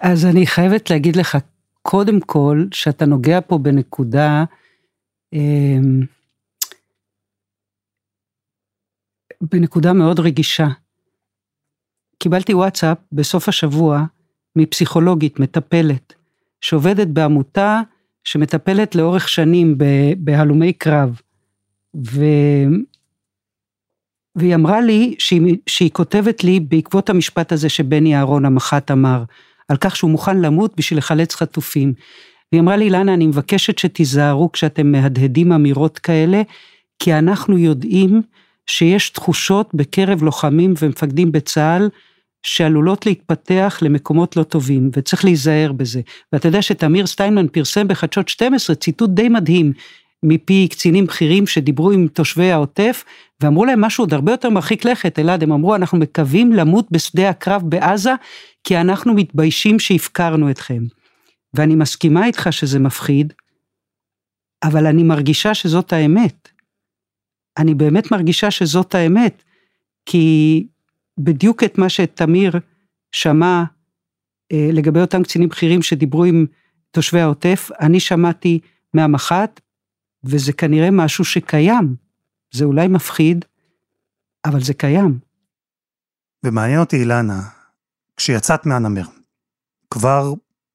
אז 0.00 0.24
אני 0.24 0.46
חייבת 0.46 0.90
להגיד 0.90 1.16
לך, 1.16 1.38
קודם 1.82 2.20
כל, 2.20 2.64
שאתה 2.72 3.06
נוגע 3.06 3.40
פה 3.40 3.58
בנקודה, 3.58 4.44
אמ, 5.32 6.00
בנקודה 9.40 9.92
מאוד 9.92 10.20
רגישה. 10.20 10.66
קיבלתי 12.18 12.54
וואטסאפ 12.54 12.98
בסוף 13.12 13.48
השבוע 13.48 14.04
מפסיכולוגית, 14.56 15.40
מטפלת, 15.40 16.14
שעובדת 16.60 17.06
בעמותה 17.06 17.80
שמטפלת 18.24 18.94
לאורך 18.94 19.28
שנים 19.28 19.78
בהלומי 20.18 20.72
קרב. 20.72 21.20
ו... 22.06 22.24
והיא 24.36 24.54
אמרה 24.54 24.80
לי 24.80 25.14
שהיא, 25.18 25.56
שהיא 25.66 25.90
כותבת 25.90 26.44
לי 26.44 26.60
בעקבות 26.60 27.10
המשפט 27.10 27.52
הזה 27.52 27.68
שבני 27.68 28.16
אהרון 28.16 28.44
המח"ט 28.44 28.90
אמר, 28.90 29.24
על 29.68 29.76
כך 29.76 29.96
שהוא 29.96 30.10
מוכן 30.10 30.40
למות 30.40 30.76
בשביל 30.76 30.98
לחלץ 30.98 31.34
חטופים. 31.34 31.92
והיא 32.52 32.62
אמרה 32.62 32.76
לי, 32.76 32.84
אילנה, 32.84 33.14
אני 33.14 33.26
מבקשת 33.26 33.78
שתיזהרו 33.78 34.52
כשאתם 34.52 34.92
מהדהדים 34.92 35.52
אמירות 35.52 35.98
כאלה, 35.98 36.42
כי 36.98 37.14
אנחנו 37.14 37.58
יודעים 37.58 38.22
שיש 38.66 39.10
תחושות 39.10 39.70
בקרב 39.74 40.22
לוחמים 40.22 40.74
ומפקדים 40.80 41.32
בצה"ל, 41.32 41.88
שעלולות 42.42 43.06
להתפתח 43.06 43.78
למקומות 43.82 44.36
לא 44.36 44.42
טובים, 44.42 44.90
וצריך 44.92 45.24
להיזהר 45.24 45.72
בזה. 45.72 46.00
ואתה 46.32 46.48
יודע 46.48 46.62
שתמיר 46.62 47.06
סטיינמן 47.06 47.48
פרסם 47.48 47.88
בחדשות 47.88 48.28
12 48.28 48.76
ציטוט 48.76 49.10
די 49.10 49.28
מדהים 49.28 49.72
מפי 50.22 50.68
קצינים 50.70 51.06
בכירים 51.06 51.46
שדיברו 51.46 51.90
עם 51.90 52.08
תושבי 52.08 52.50
העוטף, 52.50 53.04
ואמרו 53.40 53.64
להם 53.64 53.80
משהו 53.80 54.02
עוד 54.02 54.14
הרבה 54.14 54.32
יותר 54.32 54.50
מרחיק 54.50 54.84
לכת, 54.84 55.18
אלעד, 55.18 55.42
הם 55.42 55.52
אמרו, 55.52 55.74
אנחנו 55.74 55.98
מקווים 55.98 56.52
למות 56.52 56.86
בשדה 56.90 57.28
הקרב 57.28 57.62
בעזה, 57.64 58.12
כי 58.64 58.76
אנחנו 58.76 59.14
מתביישים 59.14 59.78
שהפקרנו 59.78 60.50
אתכם. 60.50 60.82
ואני 61.54 61.74
מסכימה 61.74 62.26
איתך 62.26 62.48
שזה 62.50 62.78
מפחיד, 62.78 63.32
אבל 64.62 64.86
אני 64.86 65.02
מרגישה 65.02 65.54
שזאת 65.54 65.92
האמת. 65.92 66.55
אני 67.58 67.74
באמת 67.74 68.12
מרגישה 68.12 68.50
שזאת 68.50 68.94
האמת, 68.94 69.42
כי 70.06 70.66
בדיוק 71.18 71.64
את 71.64 71.78
מה 71.78 71.88
שתמיר 71.88 72.58
שמע 73.12 73.64
אה, 74.52 74.68
לגבי 74.72 75.00
אותם 75.00 75.22
קצינים 75.22 75.48
בכירים 75.48 75.82
שדיברו 75.82 76.24
עם 76.24 76.46
תושבי 76.90 77.20
העוטף, 77.20 77.68
אני 77.80 78.00
שמעתי 78.00 78.60
מהמח"ט, 78.94 79.60
וזה 80.24 80.52
כנראה 80.52 80.90
משהו 80.90 81.24
שקיים. 81.24 81.96
זה 82.54 82.64
אולי 82.64 82.88
מפחיד, 82.88 83.44
אבל 84.44 84.60
זה 84.60 84.74
קיים. 84.74 85.18
ומעניין 86.44 86.80
אותי, 86.80 86.96
אילנה, 86.96 87.40
כשיצאת 88.16 88.66
מהנמר, 88.66 89.04
כבר 89.90 90.34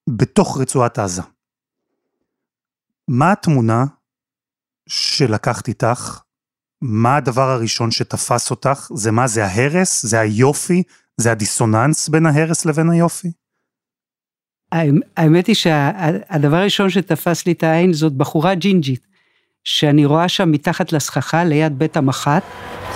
בתוך 0.09 0.57
רצועת 0.61 0.99
עזה, 0.99 1.21
מה 3.07 3.31
התמונה 3.31 3.85
שלקחת 4.87 5.67
איתך? 5.67 6.21
מה 6.81 7.15
הדבר 7.15 7.49
הראשון 7.49 7.91
שתפס 7.91 8.51
אותך? 8.51 8.87
זה 8.93 9.11
מה? 9.11 9.27
זה 9.27 9.45
ההרס? 9.45 10.05
זה 10.05 10.19
היופי? 10.19 10.83
זה 11.17 11.31
הדיסוננס 11.31 12.09
בין 12.09 12.25
ההרס 12.25 12.65
לבין 12.65 12.89
היופי? 12.89 13.31
האמת 15.17 15.47
היא 15.47 15.55
שהדבר 15.55 16.57
הראשון 16.57 16.89
שתפס 16.89 17.45
לי 17.45 17.51
את 17.51 17.63
העין 17.63 17.93
זאת 17.93 18.13
בחורה 18.13 18.55
ג'ינג'ית, 18.55 19.07
שאני 19.63 20.05
רואה 20.05 20.29
שם 20.29 20.51
מתחת 20.51 20.91
לסככה 20.91 21.43
ליד 21.43 21.79
בית 21.79 21.97
המח"ט. 21.97 22.43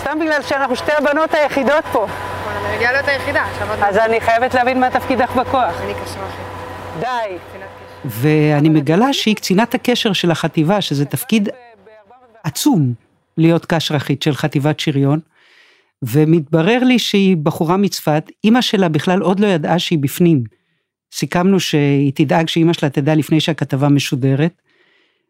סתם 0.02 0.20
בגלל 0.22 0.42
שאנחנו 0.42 0.76
שתי 0.76 0.92
הבנות 0.92 1.34
היחידות 1.34 1.84
פה. 1.92 2.08
אני 2.08 2.76
מגיעה 2.76 2.92
להיות 2.92 3.08
היחידה. 3.08 3.46
אז 3.82 3.98
אני 3.98 4.22
חייבת 4.22 4.54
להבין 4.54 4.80
מה 4.80 4.92
תפקידך 4.92 5.32
בכוח. 5.32 5.82
אני 5.82 5.94
קשרה 5.94 6.28
אחי. 6.28 6.42
די. 7.00 7.38
ואני 8.06 8.70
מגלה 8.70 9.14
שהיא 9.14 9.36
קצינת 9.36 9.76
הקשר 9.76 10.14
של 10.14 10.32
החטיבה, 10.32 10.82
שזה 10.82 11.06
תפקיד 11.06 11.50
עצום 12.44 12.94
להיות 13.38 13.66
קשרחית 13.66 14.22
של 14.22 14.34
חטיבת 14.34 14.80
שריון. 14.80 15.20
ומתברר 16.04 16.84
לי 16.84 17.00
שהיא 17.00 17.38
בחורה 17.38 17.78
מצפת, 17.78 18.24
אימא 18.44 18.62
שלה 18.62 18.90
בכלל 18.90 19.22
עוד 19.22 19.40
לא 19.40 19.48
ידעה 19.48 19.80
שהיא 19.80 20.00
בפנים. 20.00 20.44
סיכמנו 21.14 21.60
שהיא 21.60 22.12
תדאג 22.16 22.48
שאימא 22.48 22.74
שלה 22.74 22.90
תדע 22.90 23.16
לפני 23.16 23.40
שהכתבה 23.40 23.90
משודרת. 23.90 24.62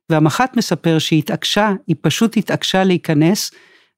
והמח"ט 0.09 0.57
מספר 0.57 0.99
שהיא 0.99 1.19
התעקשה, 1.19 1.71
היא 1.87 1.95
פשוט 2.01 2.37
התעקשה 2.37 2.83
להיכנס, 2.83 3.51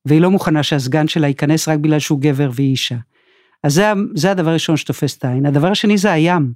והיא 0.05 0.21
לא 0.21 0.31
מוכנה 0.31 0.63
שהסגן 0.63 1.07
שלה 1.07 1.27
ייכנס 1.27 1.67
רק 1.67 1.79
בגלל 1.79 1.99
שהוא 1.99 2.21
גבר 2.21 2.49
והיא 2.53 2.71
אישה. 2.71 2.95
אז 3.63 3.73
זה, 3.73 3.91
זה 4.15 4.31
הדבר 4.31 4.49
הראשון 4.49 4.77
שתופס 4.77 5.17
את 5.17 5.25
העין. 5.25 5.45
הדבר 5.45 5.71
השני 5.71 5.97
זה 5.97 6.11
הים. 6.11 6.53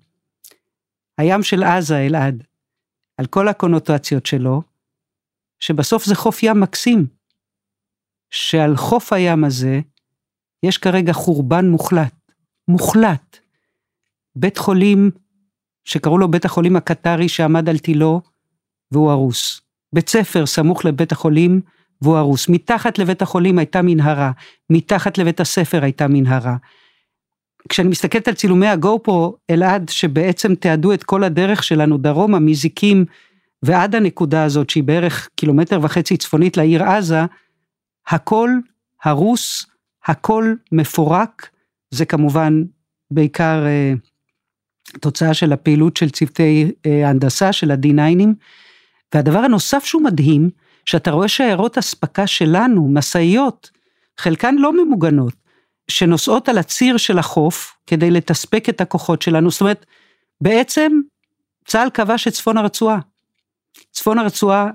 הים 1.17 1.43
של 1.43 1.63
עזה, 1.63 1.97
אלעד, 1.97 2.43
על 3.17 3.25
כל 3.25 3.47
הקונוטציות 3.47 4.25
שלו, 4.25 4.61
שבסוף 5.59 6.05
זה 6.05 6.15
חוף 6.15 6.43
ים 6.43 6.59
מקסים. 6.59 7.20
שעל 8.31 8.75
חוף 8.75 9.13
הים 9.13 9.43
הזה, 9.43 9.79
יש 10.63 10.77
כרגע 10.77 11.13
חורבן 11.13 11.69
מוחלט. 11.69 12.31
מוחלט. 12.67 13.37
בית 14.35 14.57
חולים, 14.57 15.11
שקראו 15.85 16.17
לו 16.17 16.31
בית 16.31 16.45
החולים 16.45 16.75
הקטרי 16.75 17.29
שעמד 17.29 17.69
על 17.69 17.77
תילו, 17.77 18.21
והוא 18.91 19.11
הרוס. 19.11 19.61
בית 19.93 20.09
ספר 20.09 20.45
סמוך 20.45 20.85
לבית 20.85 21.11
החולים, 21.11 21.61
והוא 22.01 22.17
הרוס. 22.17 22.49
מתחת 22.49 22.99
לבית 22.99 23.21
החולים 23.21 23.57
הייתה 23.57 23.81
מנהרה, 23.81 24.31
מתחת 24.69 25.17
לבית 25.17 25.39
הספר 25.39 25.83
הייתה 25.83 26.07
מנהרה. 26.07 26.55
כשאני 27.69 27.89
מסתכלת 27.89 28.27
על 28.27 28.33
צילומי 28.33 28.67
הגו 28.67 28.99
פה, 29.03 29.33
אלעד, 29.49 29.89
שבעצם 29.89 30.55
תיעדו 30.55 30.93
את 30.93 31.03
כל 31.03 31.23
הדרך 31.23 31.63
שלנו 31.63 31.97
דרומה, 31.97 32.39
מזיקים 32.39 33.05
ועד 33.63 33.95
הנקודה 33.95 34.43
הזאת 34.43 34.69
שהיא 34.69 34.83
בערך 34.83 35.29
קילומטר 35.35 35.79
וחצי 35.81 36.17
צפונית 36.17 36.57
לעיר 36.57 36.83
עזה, 36.83 37.25
הכל 38.11 38.49
הרוס, 39.03 39.65
הכל 40.05 40.53
מפורק, 40.71 41.49
זה 41.91 42.05
כמובן 42.05 42.63
בעיקר 43.11 43.65
אה, 43.65 43.93
תוצאה 44.99 45.33
של 45.33 45.53
הפעילות 45.53 45.97
של 45.97 46.09
צוותי 46.09 46.71
אה, 46.85 47.09
הנדסה, 47.09 47.53
של 47.53 47.71
ה-D9ים. 47.71 48.27
והדבר 49.15 49.39
הנוסף 49.39 49.83
שהוא 49.83 50.01
מדהים, 50.01 50.49
שאתה 50.85 51.11
רואה 51.11 51.27
שיירות 51.27 51.77
אספקה 51.77 52.27
שלנו, 52.27 52.89
משאיות, 52.93 53.71
חלקן 54.17 54.55
לא 54.55 54.85
ממוגנות, 54.85 55.33
שנוסעות 55.87 56.49
על 56.49 56.57
הציר 56.57 56.97
של 56.97 57.19
החוף 57.19 57.73
כדי 57.87 58.11
לתספק 58.11 58.69
את 58.69 58.81
הכוחות 58.81 59.21
שלנו, 59.21 59.51
זאת 59.51 59.61
אומרת, 59.61 59.85
בעצם 60.41 60.91
צה"ל 61.65 61.89
כבש 61.93 62.27
את 62.27 62.33
צפון 62.33 62.57
הרצועה. 62.57 62.99
צפון 63.91 64.17
הרצועה 64.17 64.69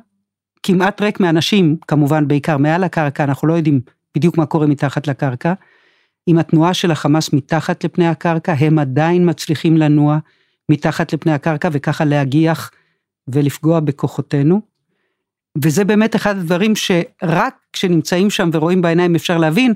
כמעט 0.67 1.01
ריק 1.01 1.21
מאנשים, 1.21 1.77
כמובן 1.89 2.29
בעיקר 2.29 2.57
מעל 2.57 2.85
הקרקע, 2.85 3.25
אנחנו 3.25 3.49
לא 3.49 3.55
יודעים 3.55 3.81
בדיוק 4.17 4.39
מה 4.39 4.47
קורה 4.47 4.67
מתחת 4.67 5.07
לקרקע. 5.07 5.53
עם 6.27 6.39
התנועה 6.39 6.75
של 6.75 6.91
החמאס 6.91 7.33
מתחת 7.33 7.85
לפני 7.85 8.09
הקרקע, 8.09 8.55
הם 8.59 8.79
עדיין 8.79 9.31
מצליחים 9.31 9.77
לנוע 9.77 10.19
מתחת 10.69 11.13
לפני 11.13 11.33
הקרקע 11.33 11.69
וככה 11.73 12.05
להגיח 12.05 12.71
ולפגוע 13.29 13.81
בכוחותינו. 13.81 14.61
וזה 15.63 15.85
באמת 15.85 16.17
אחד 16.17 16.37
הדברים 16.37 16.77
שרק 16.77 17.55
כשנמצאים 17.73 18.31
שם 18.31 18.51
ורואים 18.53 18.83
בעיניים 18.83 19.15
אפשר 19.15 19.39
להבין 19.39 19.75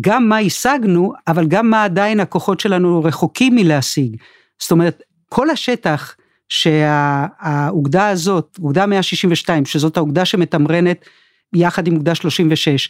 גם 0.00 0.28
מה 0.28 0.38
השגנו, 0.38 1.12
אבל 1.28 1.46
גם 1.46 1.70
מה 1.70 1.84
עדיין 1.84 2.20
הכוחות 2.20 2.60
שלנו 2.60 3.04
רחוקים 3.04 3.54
מלהשיג. 3.54 4.16
זאת 4.62 4.70
אומרת, 4.70 5.02
כל 5.28 5.50
השטח 5.50 6.16
שהאוגדה 6.48 8.08
הזאת, 8.08 8.58
אוגדה 8.62 8.86
162, 8.86 9.64
שזאת 9.64 9.96
האוגדה 9.96 10.24
שמתמרנת 10.24 11.04
יחד 11.54 11.86
עם 11.86 11.94
אוגדה 11.94 12.14
36, 12.14 12.88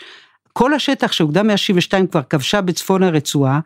כל 0.53 0.75
השטח 0.75 1.13
שאוגדה 1.13 1.43
162 1.43 2.07
כבר 2.07 2.23
כבשה 2.23 2.61
בצפון 2.61 3.03
הרצועה, 3.03 3.61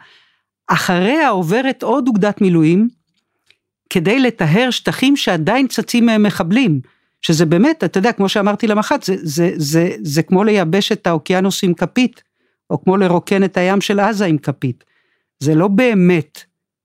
אחריה 0.67 1.29
עוברת 1.29 1.83
עוד 1.83 2.09
אוגדת 2.09 2.41
מילואים, 2.41 2.89
כדי 3.91 4.21
לטהר 4.21 4.71
שטחים 4.71 5.17
שעדיין 5.17 5.69
צצים 5.69 6.07
מהם 6.07 6.23
מחבלים. 6.23 6.81
שזה 7.23 7.47
באמת, 7.47 7.85
אתה 7.85 7.99
יודע, 7.99 8.13
כמו 8.13 8.29
שאמרתי 8.29 8.67
למח"ט, 8.67 9.03
זה, 9.03 9.17
זה, 9.23 9.53
זה, 9.57 9.91
זה 10.03 10.23
כמו 10.23 10.45
לייבש 10.45 10.93
את 10.93 11.07
האוקיינוס 11.07 11.65
עם 11.65 11.75
כפית, 11.75 12.23
או 12.71 12.85
כמו 12.85 12.97
לרוקן 12.97 13.45
את 13.45 13.57
הים 13.57 13.81
של 13.81 14.01
עזה 14.01 14.27
עם 14.27 14.39
כפית. 14.39 14.85
זה 15.41 15.55
לא 15.55 15.69
באמת 15.69 16.41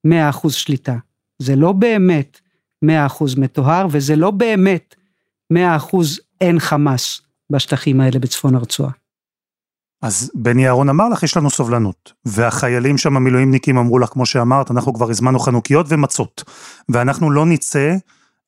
100% 0.08 0.50
שליטה, 0.50 0.96
זה 1.40 1.56
לא 1.56 1.72
באמת 1.72 2.40
100% 2.86 2.88
מטוהר, 3.38 3.88
וזה 3.92 4.16
לא 4.16 4.32
באמת 4.32 4.96
100% 5.54 5.56
אין 6.42 6.60
חמאס 6.60 7.22
בשטחים 7.52 8.02
האלה 8.02 8.20
בצפון 8.20 8.56
הרצועה. 8.56 8.92
אז 10.02 10.32
בני 10.34 10.68
אהרון 10.68 10.90
אמר 10.90 11.10
לך, 11.10 11.24
יש 11.24 11.38
לנו 11.38 11.50
סובלנות. 11.50 12.14
והחיילים 12.26 12.98
שם, 12.98 13.18
המילואימניקים, 13.18 13.78
אמרו 13.78 14.00
לך, 14.00 14.10
כמו 14.10 14.26
שאמרת, 14.26 14.72
אנחנו 14.72 14.94
כבר 14.94 15.10
הזמנו 15.10 15.40
חנוכיות 15.40 15.86
ומצות. 15.90 16.44
ואנחנו 16.90 17.32
לא 17.32 17.46
נצא 17.46 17.96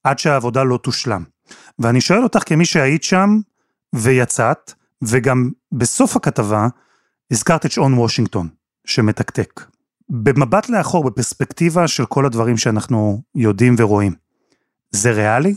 עד 0.03 0.19
שהעבודה 0.19 0.63
לא 0.63 0.77
תושלם. 0.77 1.23
ואני 1.79 2.01
שואל 2.01 2.23
אותך, 2.23 2.43
כמי 2.45 2.65
שהיית 2.65 3.03
שם 3.03 3.39
ויצאת, 3.95 4.73
וגם 5.01 5.49
בסוף 5.71 6.15
הכתבה, 6.15 6.67
הזכרת 7.31 7.65
את 7.65 7.71
שעון 7.71 7.93
וושינגטון, 7.93 8.47
שמתקתק. 8.85 9.61
במבט 10.09 10.69
לאחור, 10.69 11.03
בפרספקטיבה 11.03 11.87
של 11.87 12.05
כל 12.05 12.25
הדברים 12.25 12.57
שאנחנו 12.57 13.21
יודעים 13.35 13.75
ורואים, 13.77 14.13
זה 14.91 15.11
ריאלי? 15.11 15.55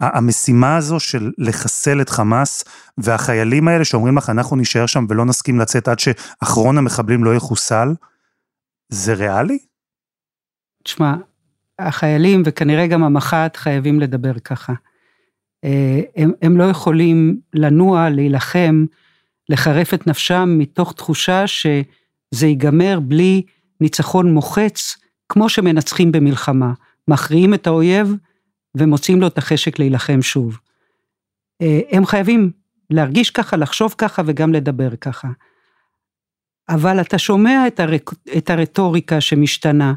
המשימה 0.00 0.76
הזו 0.76 1.00
של 1.00 1.32
לחסל 1.38 2.00
את 2.00 2.08
חמאס, 2.08 2.64
והחיילים 2.98 3.68
האלה 3.68 3.84
שאומרים 3.84 4.16
לך, 4.16 4.30
אנחנו 4.30 4.56
נישאר 4.56 4.86
שם 4.86 5.06
ולא 5.08 5.24
נסכים 5.24 5.60
לצאת 5.60 5.88
עד 5.88 5.98
שאחרון 5.98 6.78
המחבלים 6.78 7.24
לא 7.24 7.34
יחוסל, 7.34 7.88
זה 8.88 9.14
ריאלי? 9.14 9.58
תשמע, 10.84 11.14
החיילים 11.78 12.42
וכנראה 12.44 12.86
גם 12.86 13.04
המח"ט 13.04 13.56
חייבים 13.56 14.00
לדבר 14.00 14.38
ככה. 14.38 14.72
אה, 15.64 16.00
הם, 16.16 16.32
הם 16.42 16.56
לא 16.56 16.64
יכולים 16.64 17.40
לנוע, 17.54 18.08
להילחם, 18.10 18.84
לחרף 19.48 19.94
את 19.94 20.06
נפשם 20.06 20.56
מתוך 20.58 20.92
תחושה 20.92 21.46
שזה 22.34 22.46
ייגמר 22.46 23.00
בלי 23.00 23.42
ניצחון 23.80 24.34
מוחץ, 24.34 24.96
כמו 25.28 25.48
שמנצחים 25.48 26.12
במלחמה. 26.12 26.72
מכריעים 27.08 27.54
את 27.54 27.66
האויב 27.66 28.14
ומוצאים 28.74 29.20
לו 29.20 29.26
את 29.26 29.38
החשק 29.38 29.78
להילחם 29.78 30.22
שוב. 30.22 30.58
אה, 31.62 31.80
הם 31.90 32.06
חייבים 32.06 32.50
להרגיש 32.90 33.30
ככה, 33.30 33.56
לחשוב 33.56 33.94
ככה 33.98 34.22
וגם 34.26 34.52
לדבר 34.52 34.96
ככה. 34.96 35.28
אבל 36.68 37.00
אתה 37.00 37.18
שומע 37.18 37.66
את, 37.66 37.80
הרק... 37.80 38.10
את 38.36 38.50
הרטוריקה 38.50 39.20
שמשתנה 39.20 39.94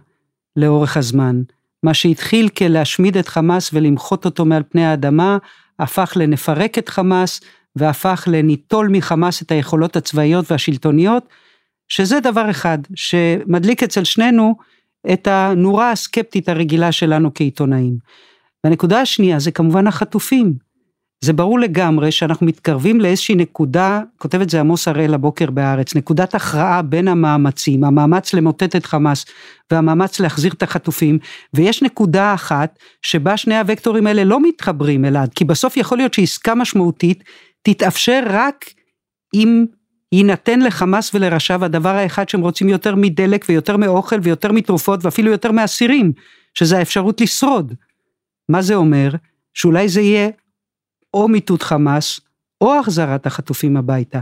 לאורך 0.56 0.98
הזמן. 0.98 1.42
מה 1.84 1.94
שהתחיל 1.94 2.50
כלהשמיד 2.50 3.18
את 3.18 3.28
חמאס 3.28 3.70
ולמחות 3.74 4.26
אותו 4.26 4.46
מעל 4.46 4.64
פני 4.70 4.86
האדמה, 4.86 5.38
הפך 5.80 6.14
לנפרק 6.16 6.78
את 6.78 6.90
חמאס, 6.90 7.42
והפך 7.76 8.28
לניטול 8.32 8.88
מחמאס 8.92 9.42
את 9.42 9.52
היכולות 9.52 9.96
הצבאיות 9.96 10.52
והשלטוניות, 10.52 11.24
שזה 11.92 12.20
דבר 12.20 12.50
אחד 12.50 12.78
שמדליק 12.96 13.84
אצל 13.84 14.04
שנינו 14.04 14.56
את 15.14 15.28
הנורה 15.28 15.92
הסקפטית 15.92 16.50
הרגילה 16.50 16.92
שלנו 16.92 17.32
כעיתונאים. 17.36 17.98
והנקודה 18.64 19.02
השנייה 19.02 19.40
זה 19.40 19.52
כמובן 19.52 19.88
החטופים. 19.88 20.54
זה 21.24 21.34
ברור 21.34 21.60
לגמרי 21.60 22.12
שאנחנו 22.12 22.46
מתקרבים 22.46 23.02
לאיזושהי 23.02 23.36
נקודה, 23.36 24.02
כותב 24.18 24.42
את 24.42 24.50
זה 24.50 24.60
עמוס 24.60 24.88
הראל 24.88 25.14
הבוקר 25.14 25.52
בהארץ, 25.52 25.96
נקודת 25.96 26.36
הכרעה 26.36 26.82
בין 26.82 27.08
המאמצים, 27.08 27.84
המאמץ 27.84 28.34
למוטט 28.34 28.76
את 28.76 28.86
חמאס 28.86 29.26
והמאמץ 29.72 30.20
להחזיר 30.20 30.52
את 30.54 30.64
החטופים, 30.64 31.20
ויש 31.54 31.84
נקודה 31.84 32.34
אחת 32.34 32.80
שבה 33.02 33.38
שני 33.38 33.60
הוקטורים 33.60 34.08
האלה 34.08 34.24
לא 34.24 34.42
מתחברים 34.42 35.06
אלעד, 35.06 35.34
כי 35.36 35.46
בסוף 35.46 35.78
יכול 35.78 35.98
להיות 35.98 36.14
שעסקה 36.14 36.56
משמעותית 36.56 37.24
תתאפשר 37.64 38.24
רק 38.30 38.66
אם 39.34 39.66
יינתן 40.12 40.60
לחמאס 40.60 41.16
ולראשיו 41.16 41.66
הדבר 41.66 41.90
האחד 41.90 42.30
שהם 42.30 42.42
רוצים 42.42 42.70
יותר 42.70 42.96
מדלק 42.96 43.46
ויותר 43.50 43.78
מאוכל 43.78 44.20
ויותר 44.24 44.52
מתרופות 44.52 45.06
ואפילו 45.06 45.32
יותר 45.32 45.52
מאסירים, 45.52 46.12
שזה 46.54 46.78
האפשרות 46.78 47.22
לשרוד. 47.22 47.74
מה 48.50 48.62
זה 48.62 48.76
אומר? 48.76 49.12
שאולי 49.54 49.90
זה 49.90 50.02
יהיה 50.02 50.30
או 51.14 51.28
מיטוט 51.28 51.64
חמאס, 51.64 52.20
או 52.62 52.80
החזרת 52.80 53.26
החטופים 53.26 53.78
הביתה. 53.78 54.20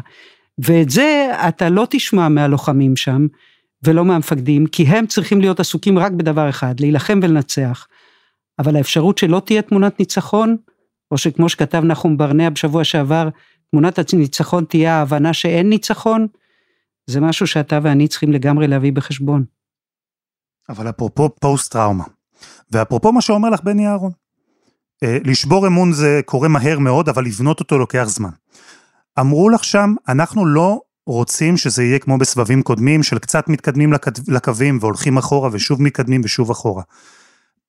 ואת 0.59 0.89
זה 0.89 1.31
אתה 1.47 1.69
לא 1.69 1.87
תשמע 1.89 2.29
מהלוחמים 2.29 2.95
שם, 2.95 3.27
ולא 3.83 4.05
מהמפקדים, 4.05 4.67
כי 4.67 4.83
הם 4.83 5.07
צריכים 5.07 5.41
להיות 5.41 5.59
עסוקים 5.59 5.99
רק 5.99 6.11
בדבר 6.11 6.49
אחד, 6.49 6.79
להילחם 6.79 7.19
ולנצח. 7.23 7.87
אבל 8.59 8.75
האפשרות 8.75 9.17
שלא 9.17 9.41
תהיה 9.45 9.61
תמונת 9.61 9.99
ניצחון, 9.99 10.57
או 11.11 11.17
שכמו 11.17 11.49
שכתב 11.49 11.83
נחום 11.83 12.17
ברנע 12.17 12.49
בשבוע 12.49 12.83
שעבר, 12.83 13.29
תמונת 13.71 14.13
הניצחון 14.13 14.65
תהיה 14.65 14.95
ההבנה 14.95 15.33
שאין 15.33 15.69
ניצחון, 15.69 16.27
זה 17.07 17.19
משהו 17.21 17.47
שאתה 17.47 17.79
ואני 17.83 18.07
צריכים 18.07 18.31
לגמרי 18.31 18.67
להביא 18.67 18.93
בחשבון. 18.93 19.43
אבל 20.69 20.89
אפרופו 20.89 21.29
פוסט 21.41 21.71
טראומה, 21.71 22.03
ואפרופו 22.71 23.11
מה 23.11 23.21
שאומר 23.21 23.49
לך 23.49 23.61
בני 23.63 23.87
אהרון, 23.87 24.11
אה, 25.03 25.17
לשבור 25.23 25.67
אמון 25.67 25.93
זה 25.93 26.21
קורה 26.25 26.47
מהר 26.47 26.79
מאוד, 26.79 27.09
אבל 27.09 27.25
לבנות 27.25 27.59
אותו 27.59 27.77
לוקח 27.77 28.03
זמן. 28.07 28.29
אמרו 29.19 29.49
לך 29.49 29.63
שם, 29.63 29.95
אנחנו 30.07 30.45
לא 30.45 30.81
רוצים 31.05 31.57
שזה 31.57 31.83
יהיה 31.83 31.99
כמו 31.99 32.17
בסבבים 32.17 32.61
קודמים, 32.61 33.03
של 33.03 33.19
קצת 33.19 33.47
מתקדמים 33.47 33.93
לקווים 34.27 34.77
והולכים 34.81 35.17
אחורה 35.17 35.49
ושוב 35.51 35.81
מתקדמים 35.81 36.21
ושוב 36.23 36.51
אחורה. 36.51 36.83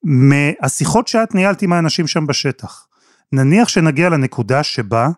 מהשיחות 0.02 1.08
שאת 1.08 1.34
ניהלת 1.34 1.62
עם 1.62 1.72
האנשים 1.72 2.06
שם 2.06 2.26
בשטח, 2.26 2.86
נניח 3.32 3.68
שנגיע 3.68 4.08
לנקודה 4.08 4.62
שבה 4.62 5.08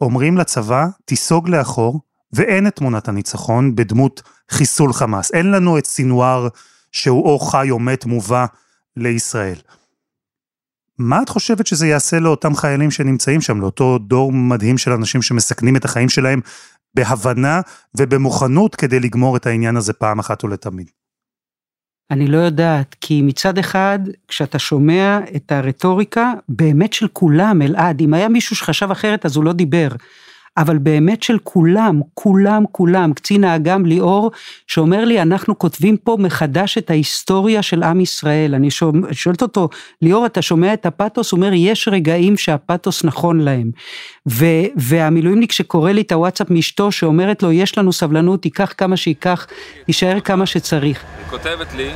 אומרים 0.00 0.38
לצבא, 0.38 0.86
תיסוג 1.04 1.48
לאחור, 1.48 2.00
ואין 2.32 2.66
את 2.66 2.76
תמונת 2.76 3.08
הניצחון 3.08 3.76
בדמות 3.76 4.22
חיסול 4.50 4.92
חמאס. 4.92 5.30
אין 5.32 5.50
לנו 5.50 5.78
את 5.78 5.86
סינואר 5.86 6.48
שהוא 6.92 7.24
או 7.24 7.38
חי 7.38 7.70
או 7.70 7.78
מת 7.78 8.04
מובא 8.04 8.46
לישראל. 8.96 9.58
מה 10.98 11.22
את 11.22 11.28
חושבת 11.28 11.66
שזה 11.66 11.86
יעשה 11.86 12.18
לאותם 12.18 12.56
חיילים 12.56 12.90
שנמצאים 12.90 13.40
שם, 13.40 13.60
לאותו 13.60 13.98
דור 13.98 14.32
מדהים 14.32 14.78
של 14.78 14.92
אנשים 14.92 15.22
שמסכנים 15.22 15.76
את 15.76 15.84
החיים 15.84 16.08
שלהם 16.08 16.40
בהבנה 16.94 17.60
ובמוכנות 17.94 18.74
כדי 18.74 19.00
לגמור 19.00 19.36
את 19.36 19.46
העניין 19.46 19.76
הזה 19.76 19.92
פעם 19.92 20.18
אחת 20.18 20.44
ולתמיד? 20.44 20.90
אני 22.10 22.26
לא 22.26 22.38
יודעת, 22.38 22.96
כי 23.00 23.22
מצד 23.22 23.58
אחד, 23.58 23.98
כשאתה 24.28 24.58
שומע 24.58 25.18
את 25.36 25.52
הרטוריקה, 25.52 26.32
באמת 26.48 26.92
של 26.92 27.08
כולם, 27.12 27.62
אלעד, 27.62 28.00
אם 28.00 28.14
היה 28.14 28.28
מישהו 28.28 28.56
שחשב 28.56 28.90
אחרת 28.90 29.26
אז 29.26 29.36
הוא 29.36 29.44
לא 29.44 29.52
דיבר. 29.52 29.88
אבל 30.56 30.78
באמת 30.78 31.22
של 31.22 31.38
כולם, 31.42 32.00
כולם, 32.14 32.64
כולם, 32.72 33.12
קצין 33.12 33.44
האג"ם 33.44 33.86
ליאור, 33.86 34.30
שאומר 34.66 35.04
לי, 35.04 35.22
אנחנו 35.22 35.58
כותבים 35.58 35.96
פה 35.96 36.16
מחדש 36.20 36.78
את 36.78 36.90
ההיסטוריה 36.90 37.62
של 37.62 37.82
עם 37.82 38.00
ישראל. 38.00 38.54
אני 38.54 38.68
שואלת 39.12 39.42
אותו, 39.42 39.68
ליאור, 40.02 40.26
אתה 40.26 40.42
שומע 40.42 40.72
את 40.72 40.86
הפתוס? 40.86 41.32
הוא 41.32 41.38
אומר, 41.38 41.52
יש 41.54 41.88
רגעים 41.88 42.36
שהפתוס 42.36 43.04
נכון 43.04 43.40
להם. 43.40 43.70
ו, 44.28 44.44
והמילואימניק 44.76 45.52
שקורא 45.52 45.92
לי 45.92 46.00
את 46.00 46.12
הוואטסאפ 46.12 46.50
מאשתו, 46.50 46.92
שאומרת 46.92 47.42
לו, 47.42 47.52
יש 47.52 47.78
לנו 47.78 47.92
סבלנות, 47.92 48.44
ייקח 48.44 48.72
כמה 48.76 48.96
שייקח, 48.96 49.46
יישאר 49.88 50.20
כמה 50.20 50.46
שצריך. 50.46 51.02
היא 51.18 51.26
כותבת 51.30 51.74
לי, 51.74 51.90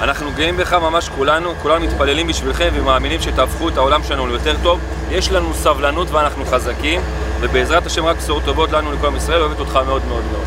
אנחנו 0.00 0.30
גאים 0.36 0.56
בך 0.56 0.72
ממש 0.72 1.08
כולנו, 1.08 1.54
כולנו 1.54 1.84
מתפללים 1.84 2.26
בשבילכם 2.26 2.70
ומאמינים 2.74 3.20
שתהפכו 3.20 3.68
את 3.68 3.76
העולם 3.76 4.02
שלנו 4.02 4.26
ליותר 4.26 4.56
טוב. 4.62 4.80
יש 5.10 5.32
לנו 5.32 5.54
סבלנות 5.54 6.10
ואנחנו 6.10 6.44
חזקים, 6.44 7.00
ובעזרת 7.42 7.86
השם 7.86 8.04
רק 8.04 8.16
בשורות 8.16 8.42
טובות 8.44 8.70
לנו 8.70 8.92
לכל 8.92 9.06
עם 9.06 9.16
ישראל, 9.16 9.40
אוהבת 9.40 9.60
אותך 9.60 9.76
מאוד 9.86 10.04
מאוד 10.04 10.24
מאוד. 10.24 10.44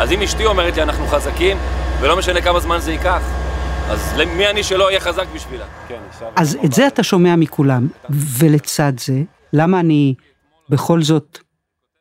אז 0.00 0.12
אם 0.12 0.22
אשתי 0.22 0.46
אומרת 0.46 0.76
לי 0.76 0.82
אנחנו 0.82 1.06
חזקים, 1.06 1.56
ולא 2.00 2.16
משנה 2.16 2.42
כמה 2.42 2.60
זמן 2.60 2.78
זה 2.80 2.92
ייקח, 2.92 3.22
אז 3.88 4.14
מי 4.36 4.46
אני 4.46 4.62
שלא 4.62 4.86
אהיה 4.86 5.00
חזק 5.00 5.26
בשבילה? 5.34 5.64
כן, 5.88 6.00
אז 6.36 6.58
את 6.64 6.72
זה 6.72 6.86
אתה 6.86 7.02
שומע 7.02 7.36
מכולם, 7.36 7.88
ולצד 8.10 8.92
זה, 8.98 9.22
למה 9.52 9.80
אני 9.80 10.14
בכל 10.68 11.02
זאת 11.02 11.38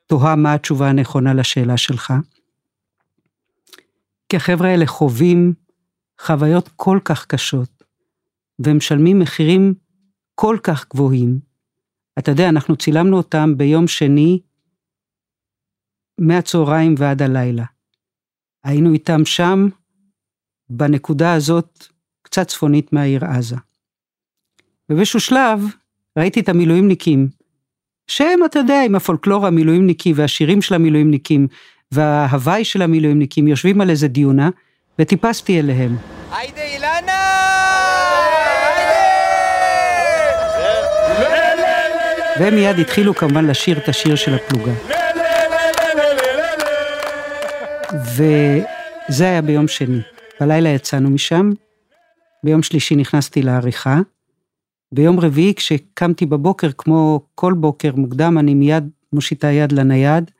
תוהה 0.08 0.36
מה 0.36 0.54
התשובה 0.54 0.90
הנכונה 0.90 1.34
לשאלה 1.34 1.78
שלך? 1.78 2.14
כי 4.30 4.38
החבר'ה 4.38 4.70
האלה 4.70 4.86
חווים 4.86 5.54
חוויות 6.22 6.70
כל 6.76 7.00
כך 7.06 7.26
קשות, 7.26 7.84
ומשלמים 8.60 9.20
מחירים 9.20 9.74
כל 10.36 10.58
כך 10.64 10.86
גבוהים. 10.90 11.55
אתה 12.20 12.32
יודע, 12.32 12.50
אנחנו 12.50 12.76
צילמנו 12.76 13.18
אותם 13.18 13.54
ביום 13.58 13.88
שני, 13.88 14.40
מהצהריים 16.20 16.96
ועד 16.98 17.22
הלילה. 17.22 17.64
היינו 18.64 18.94
איתם 18.94 19.26
שם, 19.26 19.68
בנקודה 20.70 21.34
הזאת, 21.34 21.88
קצת 22.22 22.48
צפונית 22.48 22.94
מהעיר 22.94 23.26
עזה. 23.26 23.56
ובאיזשהו 24.90 25.20
שלב, 25.20 25.60
ראיתי 26.20 26.40
את 26.40 26.50
המילואימניקים, 26.50 27.28
שהם, 28.08 28.40
אתה 28.46 28.60
יודע, 28.60 28.84
עם 28.86 28.96
הפולקלור 28.96 29.48
המילואימניקי 29.48 30.14
והשירים 30.14 30.62
של 30.62 30.76
המילואימניקים, 30.76 31.48
וההוואי 31.92 32.66
של 32.66 32.82
המילואימניקים, 32.82 33.48
יושבים 33.48 33.82
על 33.82 33.90
איזה 33.90 34.08
דיונה, 34.08 34.50
וטיפסתי 35.00 35.60
אליהם. 35.60 35.96
היידה 36.32 36.62
אילנה! 36.62 37.35
והם 42.40 42.56
מיד 42.56 42.80
התחילו 42.80 43.16
כמובן 43.16 43.46
לשיר 43.46 43.78
את 43.78 43.90
השיר 43.90 44.16
של 44.16 44.34
הפלוגה. 44.36 44.72
וזה 48.16 49.26
היה 49.26 49.42
ביום 49.42 49.68
שני. 49.68 50.00
בלילה 50.40 50.70
יצאנו 50.70 51.10
משם, 51.10 51.52
ביום 52.44 52.64
שלישי 52.64 52.96
נכנסתי 52.96 53.42
לעריכה. 53.42 54.00
ביום 54.92 55.20
רביעי 55.20 55.54
כשקמתי 55.56 56.26
בבוקר, 56.26 56.70
כמו 56.78 57.26
כל 57.36 57.54
בוקר 57.54 57.96
מוקדם, 57.96 58.38
אני 58.38 58.54
מיד 58.54 58.90
מושיטה 59.14 59.52
יד 59.52 59.72
לנייד, 59.72 60.32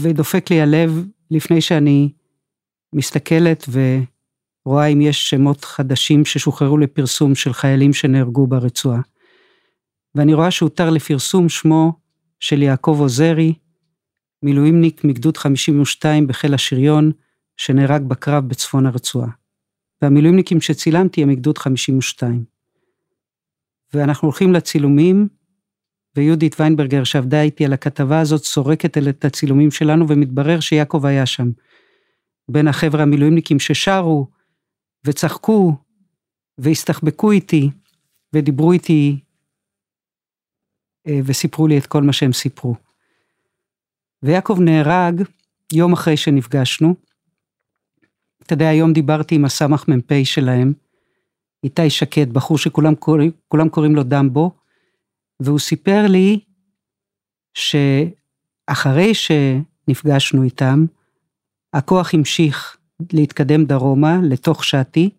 ודופק 0.00 0.50
לי 0.50 0.60
הלב 0.60 1.06
לפני 1.30 1.60
שאני 1.60 2.10
מסתכלת 2.92 3.64
ורואה 4.66 4.86
אם 4.86 5.00
יש 5.00 5.30
שמות 5.30 5.64
חדשים 5.64 6.24
ששוחררו 6.24 6.78
לפרסום 6.78 7.34
של 7.34 7.52
חיילים 7.52 7.92
שנהרגו 7.92 8.46
ברצועה. 8.46 9.00
ואני 10.16 10.34
רואה 10.34 10.50
שהותר 10.50 10.90
לפרסום 10.90 11.48
שמו 11.48 11.92
של 12.40 12.62
יעקב 12.62 12.96
עוזרי, 13.00 13.54
מילואימניק 14.42 15.04
מגדוד 15.04 15.36
52 15.36 16.26
בחיל 16.26 16.54
השריון, 16.54 17.12
שנהרג 17.56 18.02
בקרב 18.02 18.48
בצפון 18.48 18.86
הרצועה. 18.86 19.28
והמילואימניקים 20.02 20.60
שצילמתי 20.60 21.22
הם 21.22 21.28
מגדוד 21.28 21.58
52. 21.58 22.44
ואנחנו 23.94 24.28
הולכים 24.28 24.52
לצילומים, 24.52 25.28
ויהודית 26.16 26.60
ויינברגר 26.60 27.04
שעבדה 27.04 27.42
איתי 27.42 27.64
על 27.64 27.72
הכתבה 27.72 28.20
הזאת 28.20 28.44
סורקת 28.44 28.98
את 28.98 29.24
הצילומים 29.24 29.70
שלנו, 29.70 30.08
ומתברר 30.08 30.60
שיעקב 30.60 31.06
היה 31.06 31.26
שם. 31.26 31.50
בין 32.50 32.68
החבר'ה 32.68 33.02
המילואימניקים 33.02 33.58
ששרו 33.58 34.26
וצחקו 35.04 35.76
והסתחבקו 36.58 37.30
איתי 37.30 37.70
ודיברו 38.32 38.72
איתי 38.72 39.20
וסיפרו 41.24 41.66
לי 41.66 41.78
את 41.78 41.86
כל 41.86 42.02
מה 42.02 42.12
שהם 42.12 42.32
סיפרו. 42.32 42.74
ויעקב 44.22 44.58
נהרג 44.60 45.22
יום 45.72 45.92
אחרי 45.92 46.16
שנפגשנו. 46.16 46.94
אתה 48.42 48.52
יודע, 48.52 48.68
היום 48.68 48.92
דיברתי 48.92 49.34
עם 49.34 49.44
הסמ"ך 49.44 49.88
מ"פ 49.88 50.12
שלהם, 50.24 50.72
איתי 51.64 51.90
שקד, 51.90 52.32
בחור 52.32 52.58
שכולם 52.58 52.94
קוראים, 52.94 53.30
קוראים 53.70 53.96
לו 53.96 54.02
דמבו, 54.02 54.50
והוא 55.40 55.58
סיפר 55.58 56.06
לי 56.06 56.40
שאחרי 57.54 59.12
שנפגשנו 59.14 60.42
איתם, 60.42 60.86
הכוח 61.72 62.14
המשיך 62.14 62.76
להתקדם 63.12 63.64
דרומה 63.64 64.18
לתוך 64.22 64.64
שעתי, 64.64 65.10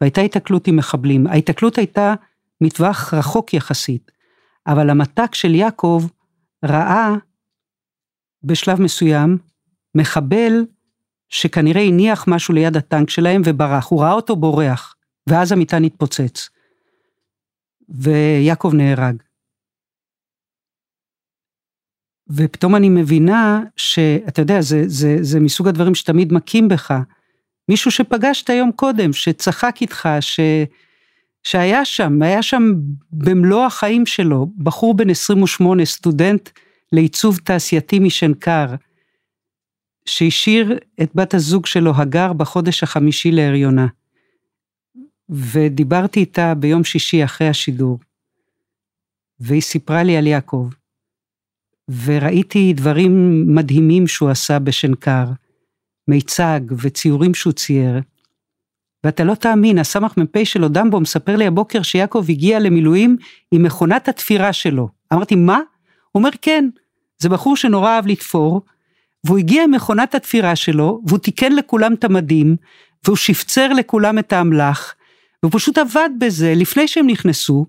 והייתה 0.00 0.20
התקלות 0.20 0.66
עם 0.66 0.76
מחבלים. 0.76 1.26
ההתקלות 1.26 1.78
הייתה 1.78 2.14
מטווח 2.60 3.14
רחוק 3.14 3.54
יחסית, 3.54 4.10
אבל 4.66 4.90
המת"ק 4.90 5.34
של 5.34 5.54
יעקב 5.54 6.04
ראה 6.64 7.14
בשלב 8.42 8.80
מסוים 8.80 9.38
מחבל 9.94 10.52
שכנראה 11.28 11.82
הניח 11.82 12.24
משהו 12.28 12.54
ליד 12.54 12.76
הטנק 12.76 13.10
שלהם 13.10 13.42
וברח, 13.44 13.86
הוא 13.88 14.02
ראה 14.02 14.12
אותו 14.12 14.36
בורח, 14.36 14.94
ואז 15.26 15.52
המטען 15.52 15.84
התפוצץ. 15.84 16.48
ויעקב 17.88 18.70
נהרג. 18.74 19.22
ופתאום 22.28 22.76
אני 22.76 22.88
מבינה 22.88 23.62
שאתה 23.76 24.42
יודע, 24.42 24.60
זה, 24.60 24.82
זה, 24.86 25.16
זה 25.20 25.40
מסוג 25.40 25.68
הדברים 25.68 25.94
שתמיד 25.94 26.32
מכים 26.32 26.68
בך. 26.68 26.94
מישהו 27.68 27.90
שפגשת 27.90 28.48
יום 28.48 28.72
קודם, 28.72 29.12
שצחק 29.12 29.76
איתך, 29.80 30.08
ש, 30.20 30.40
שהיה 31.46 31.84
שם, 31.84 32.22
היה 32.22 32.42
שם 32.42 32.62
במלוא 33.12 33.66
החיים 33.66 34.06
שלו, 34.06 34.46
בחור 34.58 34.94
בן 34.94 35.10
28, 35.10 35.84
סטודנט 35.84 36.50
לעיצוב 36.92 37.38
תעשייתי 37.44 37.98
משנקר, 37.98 38.66
שהשאיר 40.08 40.78
את 41.02 41.10
בת 41.14 41.34
הזוג 41.34 41.66
שלו, 41.66 41.92
הגר, 41.96 42.32
בחודש 42.32 42.82
החמישי 42.82 43.30
להריונה. 43.30 43.86
ודיברתי 45.28 46.20
איתה 46.20 46.54
ביום 46.54 46.84
שישי 46.84 47.24
אחרי 47.24 47.48
השידור, 47.48 47.98
והיא 49.40 49.62
סיפרה 49.62 50.02
לי 50.02 50.16
על 50.16 50.26
יעקב. 50.26 50.68
וראיתי 52.04 52.72
דברים 52.72 53.44
מדהימים 53.54 54.06
שהוא 54.06 54.30
עשה 54.30 54.58
בשנקר, 54.58 55.24
מיצג 56.08 56.60
וציורים 56.82 57.34
שהוא 57.34 57.52
צייר. 57.52 58.00
ואתה 59.06 59.24
לא 59.24 59.34
תאמין, 59.34 59.78
הסמ"ך 59.78 60.16
מ"פ 60.16 60.44
שלו, 60.44 60.68
דמבו, 60.68 61.00
מספר 61.00 61.36
לי 61.36 61.46
הבוקר 61.46 61.82
שיעקב 61.82 62.24
הגיע 62.28 62.58
למילואים 62.58 63.16
עם 63.52 63.62
מכונת 63.62 64.08
התפירה 64.08 64.52
שלו. 64.52 64.88
אמרתי, 65.12 65.34
מה? 65.34 65.56
הוא 66.12 66.20
אומר, 66.20 66.30
כן, 66.42 66.68
זה 67.18 67.28
בחור 67.28 67.56
שנורא 67.56 67.90
אהב 67.90 68.06
לתפור, 68.06 68.62
והוא 69.24 69.38
הגיע 69.38 69.64
עם 69.64 69.70
מכונת 69.70 70.14
התפירה 70.14 70.56
שלו, 70.56 71.00
והוא 71.06 71.18
תיקן 71.18 71.52
לכולם 71.52 71.94
את 71.94 72.04
המדים, 72.04 72.56
והוא 73.04 73.16
שפצר 73.16 73.72
לכולם 73.72 74.18
את 74.18 74.32
האמל"ח, 74.32 74.94
והוא 75.42 75.52
פשוט 75.52 75.78
עבד 75.78 76.10
בזה 76.18 76.52
לפני 76.56 76.88
שהם 76.88 77.06
נכנסו, 77.06 77.66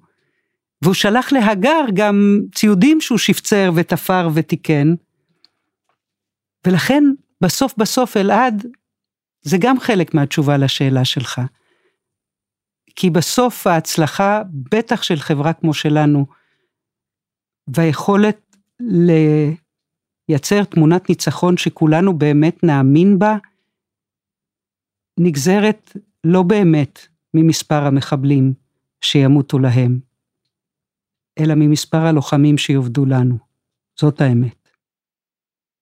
והוא 0.81 0.93
שלח 0.93 1.31
להגר 1.31 1.85
גם 1.93 2.39
ציודים 2.55 3.01
שהוא 3.01 3.17
שפצר 3.17 3.71
ותפר 3.75 4.29
ותיקן. 4.33 4.93
ולכן 6.67 7.03
בסוף 7.41 7.73
בסוף 7.77 8.17
אלעד 8.17 8.67
זה 9.47 9.57
גם 9.59 9.79
חלק 9.79 10.13
מהתשובה 10.13 10.57
לשאלה 10.57 11.05
שלך. 11.05 11.41
כי 12.95 13.09
בסוף 13.09 13.67
ההצלחה, 13.67 14.41
בטח 14.71 15.03
של 15.03 15.15
חברה 15.15 15.53
כמו 15.53 15.73
שלנו, 15.73 16.25
והיכולת 17.67 18.55
לייצר 20.29 20.63
תמונת 20.63 21.09
ניצחון 21.09 21.57
שכולנו 21.57 22.17
באמת 22.17 22.63
נאמין 22.63 23.19
בה, 23.19 23.37
נגזרת 25.19 25.97
לא 26.23 26.43
באמת 26.43 27.07
ממספר 27.33 27.83
המחבלים 27.83 28.53
שימותו 29.01 29.59
להם, 29.59 29.99
אלא 31.39 31.53
ממספר 31.55 32.05
הלוחמים 32.05 32.57
שיעבדו 32.57 33.05
לנו. 33.05 33.37
זאת 33.99 34.21
האמת. 34.21 34.69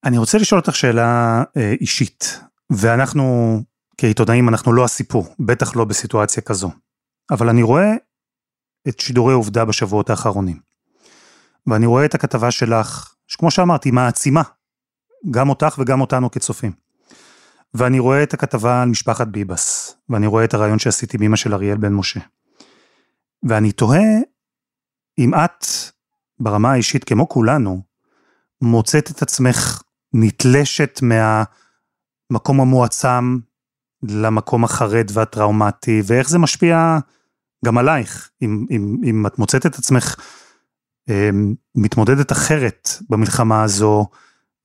אני 0.04 0.18
רוצה 0.18 0.38
לשאול 0.38 0.62
אותך 0.62 0.76
שאלה 0.76 1.44
אה, 1.58 1.74
אישית, 1.82 2.40
ואנחנו 2.72 3.60
כעיתונאים 3.98 4.50
אנחנו 4.50 4.74
לא 4.74 4.84
הסיפור, 4.84 5.36
בטח 5.40 5.76
לא 5.76 5.86
בסיטואציה 5.86 6.44
כזו. 6.44 6.72
אבל 7.32 7.50
אני 7.50 7.64
רואה 7.64 7.92
את 8.88 9.00
שידורי 9.00 9.34
עובדה 9.34 9.66
בשבועות 9.66 10.10
האחרונים. 10.10 10.60
ואני 11.68 11.86
רואה 11.86 12.06
את 12.06 12.16
הכתבה 12.16 12.52
שלך 12.52 13.16
שכמו 13.28 13.52
שאמרתי, 13.52 13.92
מעצימה, 13.92 14.42
גם 15.32 15.50
אותך 15.50 15.76
וגם 15.80 16.02
אותנו 16.02 16.32
כצופים. 16.32 16.72
ואני 17.74 18.00
רואה 18.00 18.24
את 18.24 18.34
הכתבה 18.34 18.82
על 18.82 18.90
משפחת 18.90 19.28
ביבס, 19.28 19.96
ואני 20.10 20.28
רואה 20.28 20.44
את 20.44 20.54
הרעיון 20.54 20.80
שעשיתי 20.80 21.18
עם 21.18 21.24
אמא 21.24 21.36
של 21.36 21.54
אריאל 21.54 21.78
בן 21.78 21.94
משה. 21.94 22.20
ואני 23.44 23.72
תוהה 23.72 24.20
אם 25.18 25.34
את, 25.34 25.66
ברמה 26.40 26.72
האישית, 26.72 27.04
כמו 27.04 27.30
כולנו, 27.30 27.82
מוצאת 28.62 29.12
את 29.12 29.22
עצמך 29.22 29.82
נתלשת 30.14 31.00
מהמקום 32.30 32.62
המועצם 32.62 33.38
למקום 34.04 34.64
החרד 34.64 35.08
והטראומטי, 35.14 36.02
ואיך 36.06 36.30
זה 36.30 36.40
משפיע 36.40 36.98
גם 37.66 37.78
עלייך, 37.78 38.30
אם, 38.42 38.66
אם, 38.72 38.98
אם 39.04 39.28
את 39.28 39.40
מוצאת 39.40 39.66
את 39.66 39.76
עצמך 39.76 40.16
אה, 41.10 41.30
מתמודדת 41.76 42.32
אחרת 42.32 42.90
במלחמה 43.10 43.64
הזו 43.64 44.06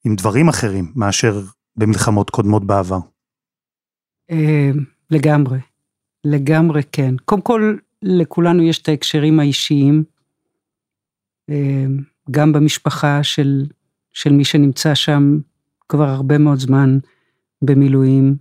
עם 0.05 0.17
דברים 0.17 0.49
אחרים 0.49 0.93
מאשר 0.97 1.41
במלחמות 1.77 2.31
קודמות 2.31 2.65
בעבר. 2.65 2.99
אה, 4.31 4.71
לגמרי, 5.11 5.59
לגמרי 6.25 6.83
כן. 6.93 7.15
קודם 7.25 7.43
כל, 7.43 7.77
לכולנו 8.03 8.63
יש 8.63 8.83
את 8.83 8.89
ההקשרים 8.89 9.41
האישיים, 9.41 10.05
אה, 11.51 11.87
גם 12.31 12.53
במשפחה 12.53 13.23
של, 13.23 13.67
של 14.13 14.33
מי 14.33 14.45
שנמצא 14.45 14.95
שם 14.95 15.39
כבר 15.89 16.09
הרבה 16.09 16.39
מאוד 16.39 16.59
זמן 16.59 16.99
במילואים, 17.63 18.37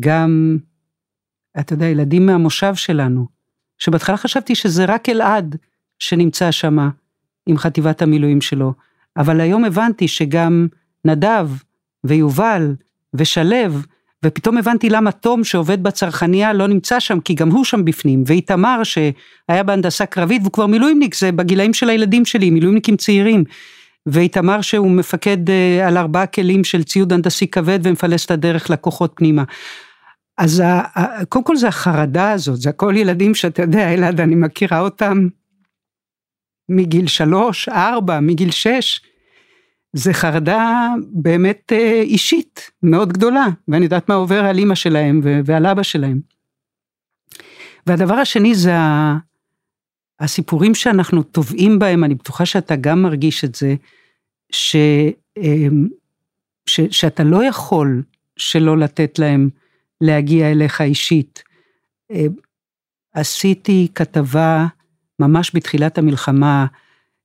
גם, 0.00 0.58
אתה 1.60 1.72
יודע, 1.72 1.86
ילדים 1.86 2.26
מהמושב 2.26 2.74
שלנו, 2.74 3.26
שבהתחלה 3.78 4.16
חשבתי 4.16 4.54
שזה 4.54 4.84
רק 4.84 5.08
אלעד 5.08 5.56
שנמצא 5.98 6.50
שם 6.50 6.78
עם 7.46 7.58
חטיבת 7.58 8.02
המילואים 8.02 8.40
שלו, 8.40 8.72
אבל 9.16 9.40
היום 9.40 9.64
הבנתי 9.64 10.08
שגם 10.08 10.66
נדב 11.04 11.48
ויובל 12.04 12.74
ושלו, 13.14 13.78
ופתאום 14.24 14.58
הבנתי 14.58 14.90
למה 14.90 15.12
תום 15.12 15.44
שעובד 15.44 15.82
בצרכניה 15.82 16.52
לא 16.52 16.66
נמצא 16.66 17.00
שם, 17.00 17.20
כי 17.20 17.34
גם 17.34 17.50
הוא 17.50 17.64
שם 17.64 17.84
בפנים, 17.84 18.24
ואיתמר 18.26 18.82
שהיה 18.84 19.62
בהנדסה 19.62 20.06
קרבית 20.06 20.42
והוא 20.42 20.52
כבר 20.52 20.66
מילואימניק, 20.66 21.14
זה 21.14 21.32
בגילאים 21.32 21.74
של 21.74 21.90
הילדים 21.90 22.24
שלי, 22.24 22.50
מילואימניקים 22.50 22.96
צעירים. 22.96 23.44
ואיתמר 24.12 24.60
שהוא 24.60 24.90
מפקד 24.90 25.50
אה, 25.50 25.88
על 25.88 25.96
ארבעה 25.96 26.26
כלים 26.26 26.64
של 26.64 26.84
ציוד 26.84 27.12
הנדסי 27.12 27.46
כבד 27.46 27.78
ומפלס 27.82 28.26
את 28.26 28.30
הדרך 28.30 28.70
לכוחות 28.70 29.12
פנימה. 29.14 29.44
אז 30.38 30.62
קודם 31.28 31.44
כל 31.44 31.56
זה 31.56 31.68
החרדה 31.68 32.32
הזאת, 32.32 32.60
זה 32.60 32.70
הכל 32.70 32.94
ילדים 32.96 33.34
שאתה 33.34 33.62
יודע, 33.62 33.94
אלעד, 33.94 34.20
אני 34.20 34.34
מכירה 34.34 34.80
אותם 34.80 35.28
מגיל 36.68 37.06
שלוש, 37.06 37.68
ארבע, 37.68 38.20
מגיל 38.20 38.50
שש. 38.50 39.00
זה 39.92 40.12
חרדה 40.12 40.88
באמת 41.12 41.72
אה, 41.72 42.00
אישית, 42.00 42.70
מאוד 42.82 43.12
גדולה, 43.12 43.46
ואני 43.68 43.84
יודעת 43.84 44.08
מה 44.08 44.14
עובר 44.14 44.44
על 44.44 44.58
אימא 44.58 44.74
שלהם 44.74 45.20
ועל 45.44 45.66
אבא 45.66 45.82
שלהם. 45.82 46.20
והדבר 47.86 48.14
השני 48.14 48.54
זה 48.54 48.72
הסיפורים 50.20 50.74
שאנחנו 50.74 51.22
טובעים 51.22 51.78
בהם, 51.78 52.04
אני 52.04 52.14
בטוחה 52.14 52.46
שאתה 52.46 52.76
גם 52.76 53.02
מרגיש 53.02 53.44
את 53.44 53.54
זה, 53.54 53.74
ש, 54.52 54.76
אמ, 55.36 55.88
ש, 56.66 56.80
שאתה 56.90 57.24
לא 57.24 57.44
יכול 57.44 58.02
שלא 58.36 58.78
לתת 58.78 59.18
להם 59.18 59.48
להגיע 60.00 60.50
אליך 60.50 60.80
אישית. 60.80 61.42
אה, 62.10 62.26
עשיתי 63.14 63.88
כתבה 63.94 64.66
ממש 65.18 65.50
בתחילת 65.54 65.98
המלחמה 65.98 66.66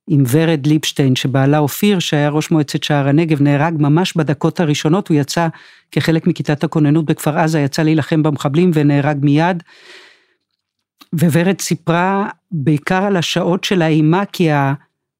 עם 0.07 0.23
ורד 0.31 0.67
ליפשטיין, 0.67 1.15
שבעלה 1.15 1.57
אופיר, 1.57 1.99
שהיה 1.99 2.29
ראש 2.29 2.51
מועצת 2.51 2.83
שער 2.83 3.07
הנגב, 3.07 3.41
נהרג 3.41 3.73
ממש 3.79 4.17
בדקות 4.17 4.59
הראשונות, 4.59 5.07
הוא 5.07 5.17
יצא 5.17 5.47
כחלק 5.91 6.27
מכיתת 6.27 6.63
הכוננות 6.63 7.05
בכפר 7.05 7.39
עזה, 7.39 7.59
יצא 7.59 7.83
להילחם 7.83 8.23
במחבלים 8.23 8.71
ונהרג 8.73 9.17
מיד. 9.21 9.63
וורד 11.13 11.61
סיפרה 11.61 12.29
בעיקר 12.51 13.03
על 13.03 13.17
השעות 13.17 13.63
של 13.63 13.81
האימה, 13.81 14.25
כי 14.25 14.49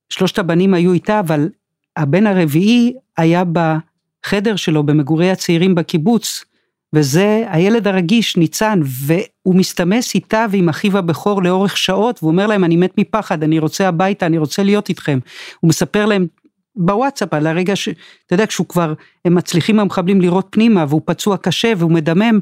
שלושת 0.10 0.40
הבנים 0.40 0.74
היו 0.74 0.94
איתה, 0.94 1.20
אבל 1.20 1.50
הבן 1.98 2.28
הרביעי 2.28 2.94
היה 3.18 3.44
בחדר 3.54 4.56
שלו 4.56 4.84
במגורי 4.84 5.32
הצעירים 5.32 5.76
בקיבוץ, 5.76 6.46
וזה 6.94 7.46
הילד 7.50 7.88
הרגיש, 7.88 8.38
ניצן, 8.38 8.80
והוא 8.84 9.56
מסתמס 9.56 10.16
איתה 10.16 10.46
ועם 10.52 10.70
אחיו 10.70 10.98
הבכור 10.98 11.44
לאורך 11.44 11.78
שעות, 11.78 12.20
והוא 12.20 12.32
אומר 12.32 12.48
להם, 12.48 12.64
אני 12.64 12.76
מת 12.76 12.94
מפחד, 12.98 13.44
אני 13.44 13.60
רוצה 13.60 13.88
הביתה, 13.88 14.26
אני 14.26 14.38
רוצה 14.38 14.64
להיות 14.64 14.90
איתכם. 14.90 15.20
הוא 15.60 15.70
מספר 15.70 16.06
להם 16.06 16.28
בוואטסאפ 16.76 17.34
על 17.34 17.48
הרגע 17.48 17.76
ש... 17.76 17.90
אתה 18.26 18.34
יודע, 18.34 18.46
כשהוא 18.46 18.68
כבר, 18.68 18.94
הם 19.26 19.36
מצליחים 19.36 19.80
המחבלים 19.80 20.22
לראות 20.22 20.48
פנימה, 20.50 20.86
והוא 20.90 21.02
פצוע 21.06 21.38
קשה, 21.38 21.74
והוא 21.78 21.92
מדמם. 21.92 22.40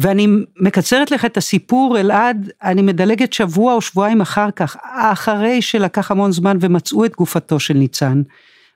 ואני 0.00 0.26
מקצרת 0.56 1.10
לך 1.10 1.24
את 1.24 1.36
הסיפור, 1.36 1.98
אלעד, 1.98 2.50
אני 2.62 2.82
מדלגת 2.82 3.32
שבוע 3.32 3.74
או 3.74 3.80
שבועיים 3.80 4.20
אחר 4.20 4.50
כך, 4.50 4.76
אחרי 4.82 5.62
שלקח 5.62 6.10
המון 6.10 6.32
זמן 6.32 6.56
ומצאו 6.60 7.04
את 7.04 7.16
גופתו 7.16 7.60
של 7.60 7.74
ניצן, 7.74 8.22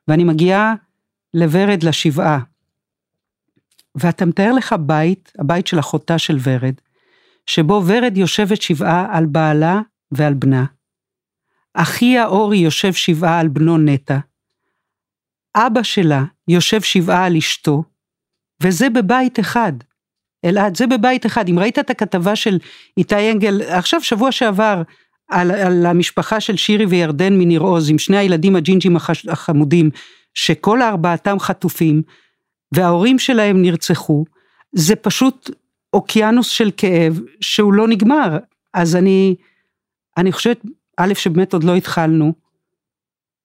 ואני 0.08 0.24
מגיעה 0.24 0.74
לוורד 1.34 1.82
לשבעה. 1.82 2.38
ואתה 3.94 4.26
מתאר 4.26 4.52
לך 4.52 4.74
בית, 4.80 5.32
הבית 5.38 5.66
של 5.66 5.78
אחותה 5.78 6.18
של 6.18 6.36
ורד, 6.42 6.74
שבו 7.46 7.82
ורד 7.86 8.16
יושבת 8.16 8.62
שבעה 8.62 9.16
על 9.16 9.26
בעלה 9.26 9.80
ועל 10.12 10.34
בנה. 10.34 10.64
אחיה 11.74 12.26
אורי 12.26 12.58
יושב 12.58 12.92
שבעה 12.92 13.40
על 13.40 13.48
בנו 13.48 13.78
נטע. 13.78 14.18
אבא 15.56 15.82
שלה 15.82 16.24
יושב 16.48 16.82
שבעה 16.82 17.26
על 17.26 17.36
אשתו, 17.36 17.84
וזה 18.62 18.90
בבית 18.90 19.40
אחד. 19.40 19.72
אלעד, 20.44 20.76
זה 20.76 20.86
בבית 20.86 21.26
אחד. 21.26 21.48
אם 21.48 21.58
ראית 21.58 21.78
את 21.78 21.90
הכתבה 21.90 22.36
של 22.36 22.58
איתי 22.96 23.32
אנגל, 23.32 23.62
עכשיו 23.62 24.02
שבוע 24.02 24.32
שעבר, 24.32 24.82
על, 25.30 25.50
על 25.50 25.86
המשפחה 25.86 26.40
של 26.40 26.56
שירי 26.56 26.86
וירדן 26.86 27.38
מניר 27.38 27.60
עוז, 27.60 27.90
עם 27.90 27.98
שני 27.98 28.16
הילדים 28.16 28.56
הג'ינג'ים 28.56 28.96
החש, 28.96 29.26
החמודים, 29.26 29.90
שכל 30.34 30.82
ארבעתם 30.82 31.38
חטופים, 31.38 32.02
וההורים 32.72 33.18
שלהם 33.18 33.62
נרצחו, 33.62 34.24
זה 34.72 34.96
פשוט 34.96 35.50
אוקיינוס 35.92 36.48
של 36.48 36.70
כאב 36.76 37.20
שהוא 37.40 37.72
לא 37.72 37.88
נגמר. 37.88 38.38
אז 38.74 38.96
אני, 38.96 39.34
אני 40.16 40.32
חושבת, 40.32 40.60
א', 40.96 41.14
שבאמת 41.14 41.52
עוד 41.52 41.64
לא 41.64 41.74
התחלנו 41.74 42.32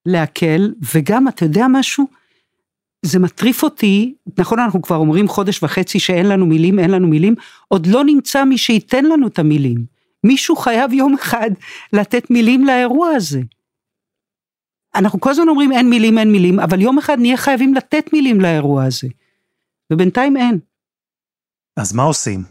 להקל, 0.05 0.73
וגם, 0.93 1.27
אתה 1.27 1.45
יודע 1.45 1.65
משהו? 1.69 2.18
זה 3.01 3.19
מטריף 3.19 3.63
אותי, 3.63 4.15
נכון 4.37 4.59
אנחנו 4.59 4.81
כבר 4.81 4.95
אומרים 4.95 5.27
חודש 5.27 5.63
וחצי 5.63 5.99
שאין 5.99 6.25
לנו 6.25 6.45
מילים, 6.45 6.79
אין 6.79 6.91
לנו 6.91 7.07
מילים, 7.07 7.35
עוד 7.67 7.87
לא 7.87 8.03
נמצא 8.03 8.43
מי 8.43 8.57
שייתן 8.57 9.05
לנו 9.05 9.27
את 9.27 9.39
המילים. 9.39 9.85
מישהו 10.23 10.55
חייב 10.55 10.93
יום 10.93 11.13
אחד 11.13 11.49
לתת 11.93 12.29
מילים 12.29 12.65
לאירוע 12.65 13.09
הזה. 13.09 13.41
אנחנו 14.95 15.19
כל 15.19 15.29
הזמן 15.29 15.47
אומרים 15.49 15.71
אין 15.71 15.89
מילים, 15.89 16.17
אין 16.17 16.31
מילים, 16.31 16.59
אבל 16.59 16.81
יום 16.81 16.97
אחד 16.97 17.19
נהיה 17.19 17.37
חייבים 17.37 17.73
לתת 17.73 18.13
מילים 18.13 18.41
לאירוע 18.41 18.83
הזה. 18.83 19.07
ובינתיים 19.93 20.37
אין. 20.37 20.59
אז 21.77 21.93
מה 21.93 22.03
עושים? 22.03 22.43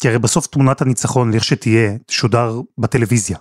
כי 0.00 0.08
הרי 0.08 0.18
בסוף 0.18 0.46
תמונת 0.46 0.80
הניצחון, 0.82 1.32
לכשתהיה, 1.32 1.98
תשודר 2.06 2.60
בטלוויזיה. 2.78 3.38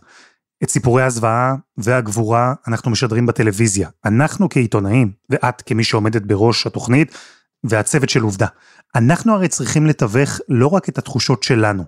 את 0.64 0.70
סיפורי 0.70 1.04
הזוועה 1.04 1.56
והגבורה 1.78 2.54
אנחנו 2.68 2.92
משדרים 2.92 3.26
בטלוויזיה. 3.26 3.90
אנחנו 4.06 4.50
כעיתונאים, 4.50 5.12
ואת 5.30 5.62
כמי 5.62 5.84
שעומדת 5.84 6.22
בראש 6.22 6.68
התוכנית, 6.68 7.18
והצוות 7.64 8.10
של 8.10 8.22
עובדה. 8.22 8.48
אנחנו 8.96 9.34
הרי 9.34 9.48
צריכים 9.48 9.86
לתווך 9.86 10.40
לא 10.50 10.68
רק 10.68 10.90
את 10.90 10.98
התחושות 10.98 11.44
שלנו, 11.44 11.84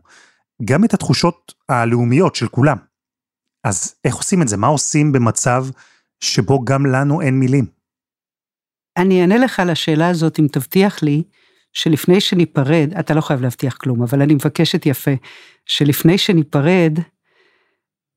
גם 0.66 0.84
את 0.84 0.94
התחושות 0.94 1.54
הלאומיות 1.70 2.36
של 2.36 2.48
כולם. 2.48 2.78
אז 3.64 3.96
איך 4.06 4.16
עושים 4.16 4.42
את 4.42 4.48
זה? 4.48 4.58
מה 4.58 4.68
עושים 4.68 5.12
במצב 5.12 5.66
שבו 6.24 6.66
גם 6.66 6.86
לנו 6.86 7.22
אין 7.22 7.40
מילים? 7.40 7.66
אני 8.98 9.22
אענה 9.22 9.38
לך 9.38 9.60
על 9.60 9.70
השאלה 9.70 10.10
הזאת 10.10 10.40
אם 10.40 10.48
תבטיח 10.52 11.04
לי 11.04 11.24
שלפני 11.74 12.22
שניפרד, 12.22 12.94
אתה 13.00 13.14
לא 13.14 13.22
חייב 13.22 13.42
להבטיח 13.42 13.78
כלום, 13.78 14.04
אבל 14.04 14.22
אני 14.22 14.34
מבקשת 14.34 14.86
יפה, 14.86 15.12
שלפני 15.66 16.18
שניפרד, 16.18 17.00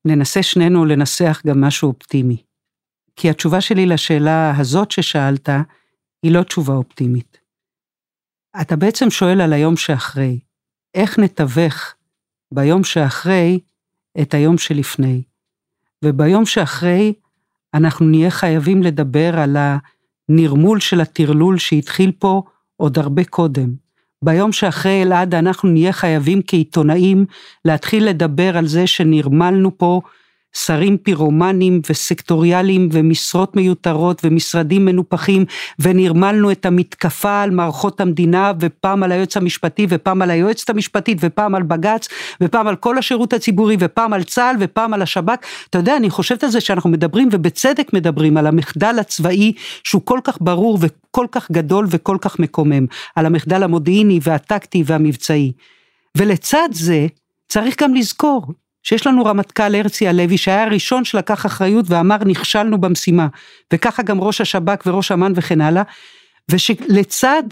ננסה 0.04 0.42
שנינו 0.42 0.84
לנסח 0.84 1.42
גם 1.46 1.60
משהו 1.60 1.88
אופטימי. 1.88 2.42
כי 3.16 3.30
התשובה 3.30 3.60
שלי 3.60 3.86
לשאלה 3.86 4.58
הזאת 4.58 4.90
ששאלת, 4.90 5.48
היא 6.22 6.32
לא 6.32 6.42
תשובה 6.42 6.74
אופטימית. 6.74 7.38
אתה 8.60 8.76
בעצם 8.76 9.10
שואל 9.10 9.40
על 9.40 9.52
היום 9.52 9.76
שאחרי, 9.76 10.38
איך 10.94 11.18
נתווך 11.18 11.94
ביום 12.52 12.84
שאחרי 12.84 13.60
את 14.20 14.34
היום 14.34 14.58
שלפני. 14.58 15.22
וביום 16.04 16.46
שאחרי, 16.46 17.14
אנחנו 17.74 18.06
נהיה 18.06 18.30
חייבים 18.30 18.82
לדבר 18.82 19.38
על 19.38 19.56
הנרמול 20.28 20.80
של 20.80 21.00
הטרלול 21.00 21.58
שהתחיל 21.58 22.12
פה 22.18 22.42
עוד 22.76 22.98
הרבה 22.98 23.24
קודם. 23.24 23.83
ביום 24.24 24.52
שאחרי 24.52 25.02
אלעד 25.02 25.34
אנחנו 25.34 25.68
נהיה 25.68 25.92
חייבים 25.92 26.42
כעיתונאים 26.46 27.24
להתחיל 27.64 28.08
לדבר 28.08 28.56
על 28.56 28.66
זה 28.66 28.86
שנרמלנו 28.86 29.78
פה 29.78 30.00
שרים 30.56 30.96
פירומנים 30.96 31.80
וסקטוריאליים 31.90 32.88
ומשרות 32.92 33.56
מיותרות 33.56 34.20
ומשרדים 34.24 34.84
מנופחים 34.84 35.44
ונרמלנו 35.78 36.50
את 36.50 36.66
המתקפה 36.66 37.42
על 37.42 37.50
מערכות 37.50 38.00
המדינה 38.00 38.52
ופעם 38.60 39.02
על 39.02 39.12
היועץ 39.12 39.36
המשפטי 39.36 39.86
ופעם 39.88 40.22
על 40.22 40.30
היועצת 40.30 40.70
המשפטית 40.70 41.18
ופעם 41.20 41.54
על 41.54 41.62
בג"ץ 41.62 42.08
ופעם 42.40 42.66
על 42.66 42.76
כל 42.76 42.98
השירות 42.98 43.32
הציבורי 43.32 43.76
ופעם 43.80 44.12
על 44.12 44.22
צה"ל 44.22 44.56
ופעם 44.60 44.94
על 44.94 45.02
השב"כ. 45.02 45.38
אתה 45.70 45.78
יודע, 45.78 45.96
אני 45.96 46.10
חושבת 46.10 46.44
על 46.44 46.50
זה 46.50 46.60
שאנחנו 46.60 46.90
מדברים 46.90 47.28
ובצדק 47.32 47.92
מדברים 47.92 48.36
על 48.36 48.46
המחדל 48.46 48.96
הצבאי 49.00 49.52
שהוא 49.84 50.02
כל 50.04 50.20
כך 50.24 50.38
ברור 50.40 50.78
וכל 50.80 51.26
כך 51.32 51.50
גדול 51.50 51.86
וכל 51.90 52.16
כך 52.20 52.38
מקומם, 52.38 52.86
על 53.16 53.26
המחדל 53.26 53.62
המודיעיני 53.62 54.20
והטקטי 54.22 54.82
והמבצעי. 54.86 55.52
ולצד 56.16 56.68
זה 56.72 57.06
צריך 57.48 57.82
גם 57.82 57.94
לזכור 57.94 58.46
שיש 58.84 59.06
לנו 59.06 59.24
רמטכ"ל 59.24 59.74
הרצי 59.74 60.08
הלוי 60.08 60.38
שהיה 60.38 60.64
הראשון 60.64 61.04
שלקח 61.04 61.46
אחריות 61.46 61.84
ואמר 61.88 62.16
נכשלנו 62.26 62.80
במשימה. 62.80 63.26
וככה 63.72 64.02
גם 64.02 64.20
ראש 64.20 64.40
השב"כ 64.40 64.86
וראש 64.86 65.12
אמ"ן 65.12 65.32
וכן 65.36 65.60
הלאה. 65.60 65.82
ושלצד 66.50 67.42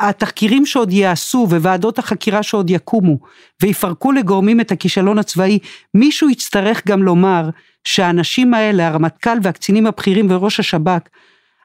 התחקירים 0.00 0.66
שעוד 0.66 0.92
ייעשו 0.92 1.46
וועדות 1.50 1.98
החקירה 1.98 2.42
שעוד 2.42 2.70
יקומו 2.70 3.18
ויפרקו 3.62 4.12
לגורמים 4.12 4.60
את 4.60 4.72
הכישלון 4.72 5.18
הצבאי 5.18 5.58
מישהו 5.94 6.30
יצטרך 6.30 6.86
גם 6.86 7.02
לומר 7.02 7.50
שהאנשים 7.84 8.54
האלה 8.54 8.88
הרמטכ"ל 8.88 9.38
והקצינים 9.42 9.86
הבכירים 9.86 10.26
וראש 10.30 10.60
השב"כ 10.60 11.08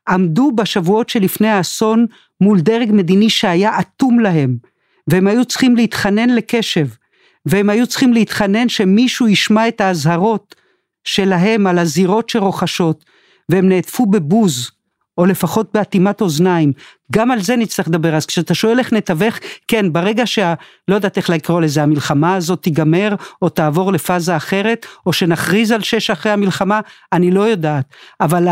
עמדו 0.10 0.52
בשבועות 0.56 1.10
שלפני 1.10 1.48
האסון 1.48 2.06
מול 2.41 2.60
דרג 2.60 2.89
מדיני 2.91 3.30
שהיה 3.30 3.80
אטום 3.80 4.20
להם. 4.20 4.58
והם 5.08 5.28
היו 5.28 5.46
צריכים 5.46 5.76
להתחנן 5.76 6.30
לקשב 6.30 6.88
והם 7.50 7.70
היו 7.70 7.88
צריכים 7.88 8.14
להתחנן 8.14 8.70
שמישהו 8.70 9.28
ישמע 9.28 9.68
את 9.68 9.82
האזהרות 9.82 10.56
שלהם 11.04 11.68
על 11.68 11.80
הזירות 11.80 12.30
שרוכשות, 12.30 13.06
והם 13.50 13.70
נעטפו 13.70 14.06
בבוז, 14.06 14.72
או 15.17 15.25
לפחות 15.25 15.69
באטימת 15.73 16.21
אוזניים, 16.21 16.71
גם 17.12 17.32
על 17.32 17.41
זה 17.41 17.56
נצטרך 17.56 17.88
לדבר. 17.88 18.15
אז 18.15 18.25
כשאתה 18.25 18.53
שואל 18.53 18.80
איך 18.80 18.93
נתווך, 18.93 19.39
כן, 19.67 19.93
ברגע 19.93 20.25
שה... 20.25 20.53
לא 20.88 20.95
יודעת 20.95 21.17
איך 21.17 21.30
לקרוא 21.30 21.62
לזה, 21.62 21.84
המלחמה 21.84 22.36
הזאת 22.36 22.62
תיגמר, 22.62 23.15
או 23.41 23.49
תעבור 23.49 23.91
לפאזה 23.91 24.36
אחרת, 24.38 24.86
או 25.06 25.13
שנכריז 25.13 25.71
על 25.71 25.82
שש 25.82 26.10
אחרי 26.10 26.32
המלחמה, 26.32 26.80
אני 27.13 27.32
לא 27.32 27.41
יודעת. 27.41 27.86
אבל 28.21 28.47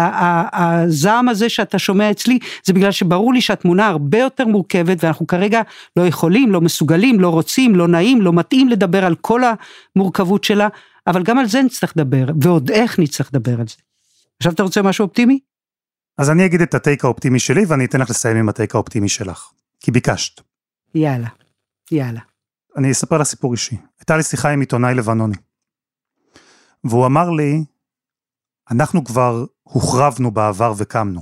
הזעם 0.53 1.29
הזה 1.29 1.49
שאתה 1.49 1.79
שומע 1.79 2.11
אצלי, 2.11 2.39
זה 2.63 2.73
בגלל 2.73 2.91
שברור 2.91 3.33
לי 3.33 3.41
שהתמונה 3.41 3.87
הרבה 3.87 4.19
יותר 4.19 4.45
מורכבת, 4.45 5.03
ואנחנו 5.03 5.27
כרגע 5.27 5.61
לא 5.97 6.07
יכולים, 6.07 6.51
לא 6.51 6.61
מסוגלים, 6.61 7.19
לא 7.19 7.29
רוצים, 7.29 7.75
לא 7.75 7.87
נעים, 7.87 8.21
לא 8.21 8.33
מתאים 8.33 8.69
לדבר 8.69 9.05
על 9.05 9.15
כל 9.15 9.41
המורכבות 9.95 10.43
שלה, 10.43 10.67
אבל 11.07 11.23
גם 11.23 11.39
על 11.39 11.45
זה 11.45 11.61
נצטרך 11.61 11.93
לדבר, 11.95 12.25
ועוד 12.41 12.71
איך 12.71 12.99
נצטרך 12.99 13.29
לדבר 13.33 13.59
על 13.59 13.67
זה. 13.67 13.75
עכשיו 14.39 14.53
אתה 14.53 14.63
רוצה 14.63 14.81
משהו 14.81 15.05
אופטימי? 15.05 15.39
אז 16.17 16.29
אני 16.29 16.45
אגיד 16.45 16.61
את 16.61 16.73
הטייק 16.73 17.05
האופטימי 17.05 17.39
שלי 17.39 17.65
ואני 17.65 17.85
אתן 17.85 18.01
לך 18.01 18.09
לסיים 18.09 18.37
עם 18.37 18.49
הטייק 18.49 18.75
האופטימי 18.75 19.09
שלך, 19.09 19.51
כי 19.79 19.91
ביקשת. 19.91 20.41
יאללה, 20.95 21.27
יאללה. 21.91 22.19
אני 22.77 22.91
אספר 22.91 23.17
לך 23.17 23.27
סיפור 23.27 23.51
אישי. 23.51 23.77
הייתה 23.99 24.17
לי 24.17 24.23
שיחה 24.23 24.49
עם 24.49 24.59
עיתונאי 24.59 24.93
לבנוני. 24.93 25.35
והוא 26.83 27.05
אמר 27.05 27.29
לי, 27.29 27.63
אנחנו 28.71 29.03
כבר 29.03 29.45
הוחרבנו 29.63 30.31
בעבר 30.31 30.73
וקמנו. 30.77 31.21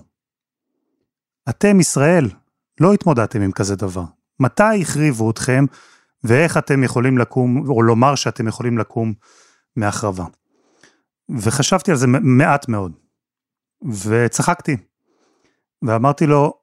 אתם, 1.49 1.79
ישראל, 1.79 2.29
לא 2.79 2.93
התמודדתם 2.93 3.41
עם 3.41 3.51
כזה 3.51 3.75
דבר. 3.75 4.03
מתי 4.39 4.81
החריבו 4.81 5.31
אתכם, 5.31 5.65
ואיך 6.23 6.57
אתם 6.57 6.83
יכולים 6.83 7.17
לקום, 7.17 7.69
או 7.69 7.81
לומר 7.81 8.15
שאתם 8.15 8.47
יכולים 8.47 8.77
לקום 8.77 9.13
מהחרבה. 9.75 10.25
וחשבתי 11.29 11.91
על 11.91 11.97
זה 11.97 12.07
מעט 12.07 12.69
מאוד. 12.69 13.02
וצחקתי. 13.91 14.77
ואמרתי 15.81 16.25
לו, 16.25 16.53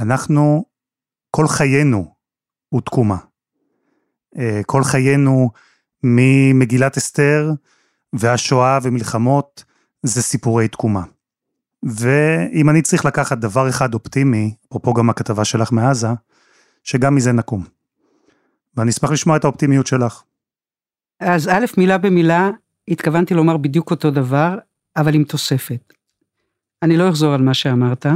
אנחנו, 0.00 0.64
כל 1.30 1.48
חיינו 1.48 2.14
הוא 2.68 2.80
תקומה. 2.80 3.16
אה, 4.38 4.60
כל 4.66 4.84
חיינו 4.84 5.50
ממגילת 6.02 6.96
אסתר 6.96 7.50
והשואה 8.12 8.78
ומלחמות 8.82 9.64
זה 10.02 10.22
סיפורי 10.22 10.68
תקומה. 10.68 11.02
ואם 11.82 12.70
אני 12.70 12.82
צריך 12.82 13.04
לקחת 13.04 13.38
דבר 13.38 13.68
אחד 13.68 13.94
אופטימי, 13.94 14.54
אפרופו 14.68 14.94
גם 14.94 15.10
הכתבה 15.10 15.44
שלך 15.44 15.72
מעזה, 15.72 16.08
שגם 16.82 17.14
מזה 17.14 17.32
נקום. 17.32 17.64
ואני 18.76 18.90
אשמח 18.90 19.10
לשמוע 19.10 19.36
את 19.36 19.44
האופטימיות 19.44 19.86
שלך. 19.86 20.22
אז 21.20 21.48
א', 21.48 21.64
מילה 21.76 21.98
במילה, 21.98 22.50
התכוונתי 22.88 23.34
לומר 23.34 23.56
בדיוק 23.56 23.90
אותו 23.90 24.10
דבר, 24.10 24.58
אבל 24.96 25.14
עם 25.14 25.24
תוספת. 25.24 25.95
אני 26.86 26.96
לא 26.96 27.08
אחזור 27.08 27.34
על 27.34 27.42
מה 27.42 27.54
שאמרת, 27.54 28.06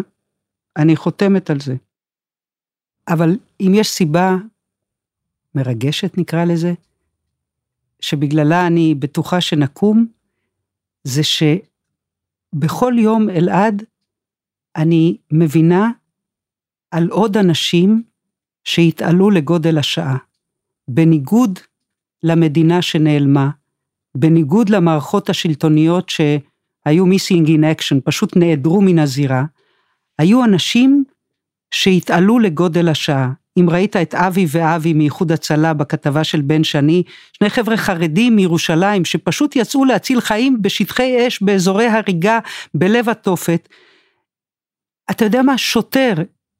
אני 0.76 0.96
חותמת 0.96 1.50
על 1.50 1.60
זה. 1.60 1.74
אבל 3.08 3.36
אם 3.60 3.72
יש 3.74 3.90
סיבה 3.90 4.36
מרגשת 5.54 6.18
נקרא 6.18 6.44
לזה, 6.44 6.72
שבגללה 8.00 8.66
אני 8.66 8.94
בטוחה 8.94 9.40
שנקום, 9.40 10.06
זה 11.04 11.22
שבכל 11.22 12.94
יום 12.98 13.30
אלעד 13.30 13.82
אני 14.76 15.16
מבינה 15.32 15.90
על 16.90 17.08
עוד 17.08 17.36
אנשים 17.36 18.02
שהתעלו 18.64 19.30
לגודל 19.30 19.78
השעה, 19.78 20.16
בניגוד 20.88 21.58
למדינה 22.22 22.82
שנעלמה, 22.82 23.50
בניגוד 24.14 24.68
למערכות 24.68 25.28
השלטוניות 25.28 26.08
ש... 26.08 26.20
היו 26.84 27.06
missing 27.06 27.50
in 27.50 27.64
action, 27.64 27.98
פשוט 28.04 28.36
נעדרו 28.36 28.80
מן 28.80 28.98
הזירה, 28.98 29.44
היו 30.18 30.44
אנשים 30.44 31.04
שהתעלו 31.70 32.38
לגודל 32.38 32.88
השעה. 32.88 33.30
אם 33.58 33.70
ראית 33.70 33.96
את 33.96 34.14
אבי 34.14 34.46
ואבי 34.48 34.92
מאיחוד 34.92 35.32
הצלה 35.32 35.74
בכתבה 35.74 36.24
של 36.24 36.40
בן 36.40 36.64
שני, 36.64 37.02
שני 37.32 37.50
חבר'ה 37.50 37.76
חרדים 37.76 38.36
מירושלים 38.36 39.04
שפשוט 39.04 39.56
יצאו 39.56 39.84
להציל 39.84 40.20
חיים 40.20 40.62
בשטחי 40.62 41.26
אש 41.26 41.42
באזורי 41.42 41.86
הריגה 41.86 42.38
בלב 42.74 43.08
התופת. 43.08 43.68
אתה 45.10 45.24
יודע 45.24 45.42
מה? 45.42 45.58
שוטר, 45.58 46.14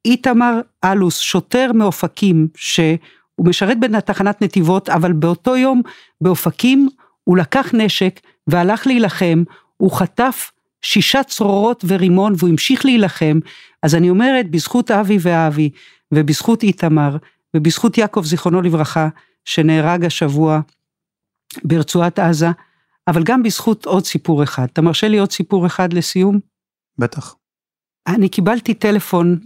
איתמר 0.05 0.61
אלוס, 0.85 1.19
שוטר 1.19 1.71
מאופקים, 1.75 2.49
שהוא 2.57 2.99
משרת 3.47 3.81
בתחנת 3.81 4.43
נתיבות, 4.43 4.89
אבל 4.89 5.13
באותו 5.13 5.57
יום 5.57 5.83
באופקים 6.21 6.89
הוא 7.25 7.37
לקח 7.37 7.71
נשק 7.75 8.21
והלך 8.47 8.87
להילחם, 8.87 9.43
הוא 9.81 9.93
חטף 9.93 10.53
שישה 10.83 11.23
צרורות 11.25 11.85
ורימון 11.89 12.33
והוא 12.39 12.51
המשיך 12.51 12.85
להילחם, 12.85 13.39
אז 13.83 13.95
אני 13.95 14.11
אומרת, 14.11 14.51
בזכות 14.51 14.91
אבי 14.91 15.19
ואבי, 15.21 15.71
ובזכות 16.13 16.63
איתמר, 16.63 17.17
ובזכות 17.57 17.99
יעקב 17.99 18.25
זיכרונו 18.25 18.63
לברכה, 18.63 19.09
שנהרג 19.45 20.05
השבוע 20.05 20.61
ברצועת 21.65 22.19
עזה, 22.19 22.49
אבל 23.09 23.23
גם 23.25 23.43
בזכות 23.43 23.87
עוד 23.87 24.05
סיפור 24.05 24.43
אחד. 24.43 24.67
אתה 24.73 24.83
מרשה 24.83 25.09
לי 25.09 25.19
עוד 25.19 25.33
סיפור 25.33 25.67
אחד 25.67 25.93
לסיום? 25.93 26.41
בטח. 26.99 27.37
אני 28.07 28.29
קיבלתי 28.29 28.75
טלפון 28.75 29.39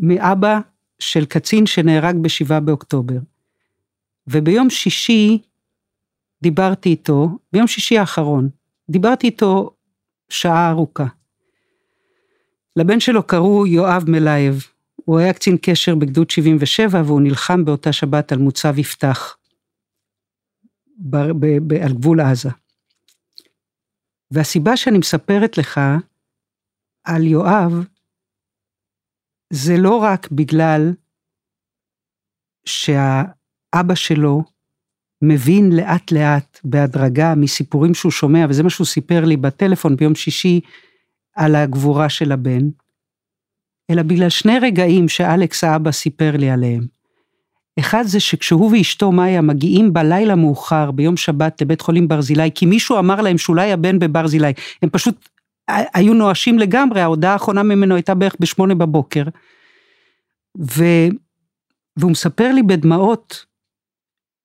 מאבא 0.00 0.58
של 0.98 1.24
קצין 1.24 1.66
שנהרג 1.66 2.16
בשבעה 2.16 2.60
באוקטובר, 2.60 3.18
וביום 4.26 4.70
שישי 4.70 5.38
דיברתי 6.42 6.88
איתו, 6.88 7.28
ביום 7.52 7.66
שישי 7.66 7.98
האחרון, 7.98 8.48
דיברתי 8.90 9.26
איתו 9.26 9.76
שעה 10.28 10.70
ארוכה. 10.70 11.06
לבן 12.76 13.00
שלו 13.00 13.26
קראו 13.26 13.66
יואב 13.66 14.04
מלייב, 14.08 14.66
הוא 14.96 15.18
היה 15.18 15.32
קצין 15.32 15.56
קשר 15.62 15.94
בגדוד 15.94 16.30
77 16.30 17.02
והוא 17.06 17.20
נלחם 17.20 17.64
באותה 17.64 17.92
שבת 17.92 18.32
על 18.32 18.38
מוצב 18.38 18.78
יפתח, 18.78 19.36
ב, 20.98 21.16
ב, 21.16 21.46
ב, 21.66 21.72
על 21.72 21.92
גבול 21.92 22.20
עזה. 22.20 22.48
והסיבה 24.30 24.76
שאני 24.76 24.98
מספרת 24.98 25.58
לך 25.58 25.80
על 27.04 27.22
יואב, 27.22 27.72
זה 29.52 29.74
לא 29.78 29.96
רק 29.96 30.30
בגלל 30.30 30.92
שהאבא 32.64 33.94
שלו 33.94 34.55
מבין 35.22 35.72
לאט 35.72 36.12
לאט, 36.12 36.60
בהדרגה, 36.64 37.34
מסיפורים 37.34 37.94
שהוא 37.94 38.12
שומע, 38.12 38.46
וזה 38.48 38.62
מה 38.62 38.70
שהוא 38.70 38.86
סיפר 38.86 39.24
לי 39.24 39.36
בטלפון 39.36 39.96
ביום 39.96 40.14
שישי 40.14 40.60
על 41.36 41.54
הגבורה 41.54 42.08
של 42.08 42.32
הבן, 42.32 42.68
אלא 43.90 44.02
בגלל 44.02 44.28
שני 44.28 44.58
רגעים 44.58 45.08
שאלכס 45.08 45.64
האבא 45.64 45.90
סיפר 45.90 46.36
לי 46.36 46.50
עליהם. 46.50 46.86
אחד 47.78 48.02
זה 48.02 48.20
שכשהוא 48.20 48.70
ואשתו 48.72 49.12
מאיה 49.12 49.40
מגיעים 49.40 49.92
בלילה 49.92 50.34
מאוחר 50.34 50.90
ביום 50.90 51.16
שבת 51.16 51.62
לבית 51.62 51.80
חולים 51.80 52.08
ברזילי, 52.08 52.50
כי 52.54 52.66
מישהו 52.66 52.98
אמר 52.98 53.20
להם 53.20 53.38
שאולי 53.38 53.72
הבן 53.72 53.98
בברזילי, 53.98 54.52
הם 54.82 54.90
פשוט 54.90 55.28
היו 55.68 56.14
נואשים 56.14 56.58
לגמרי, 56.58 57.00
ההודעה 57.00 57.32
האחרונה 57.32 57.62
ממנו 57.62 57.94
הייתה 57.94 58.14
בערך 58.14 58.36
בשמונה 58.40 58.74
בבוקר. 58.74 59.22
ו... 60.60 60.84
והוא 61.96 62.10
מספר 62.10 62.52
לי 62.52 62.62
בדמעות 62.62 63.46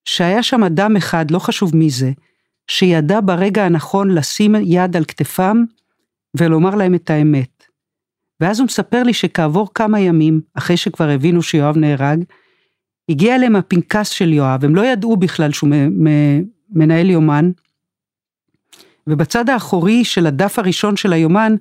שהיה 0.05 0.43
שם 0.43 0.63
אדם 0.63 0.95
אחד, 0.95 1.31
לא 1.31 1.39
חשוב 1.39 1.75
מי 1.75 1.89
זה, 1.89 2.11
שידע 2.67 3.19
ברגע 3.23 3.65
הנכון 3.65 4.15
לשים 4.15 4.55
יד 4.55 4.97
על 4.97 5.05
כתפם 5.05 5.63
ולומר 6.37 6.75
להם 6.75 6.95
את 6.95 7.09
האמת. 7.09 7.63
ואז 8.39 8.59
הוא 8.59 8.65
מספר 8.65 9.03
לי 9.03 9.13
שכעבור 9.13 9.69
כמה 9.73 9.99
ימים, 9.99 10.41
אחרי 10.53 10.77
שכבר 10.77 11.09
הבינו 11.09 11.41
שיואב 11.41 11.77
נהרג, 11.77 12.23
הגיע 13.09 13.35
אליהם 13.35 13.55
הפנקס 13.55 14.09
של 14.09 14.33
יואב, 14.33 14.65
הם 14.65 14.75
לא 14.75 14.85
ידעו 14.85 15.17
בכלל 15.17 15.51
שהוא 15.51 15.69
מנהל 16.69 17.09
יומן, 17.09 17.51
ובצד 19.07 19.49
האחורי 19.49 20.05
של 20.05 20.27
הדף 20.27 20.59
הראשון 20.59 20.97
של 20.97 21.13
היומן, 21.13 21.55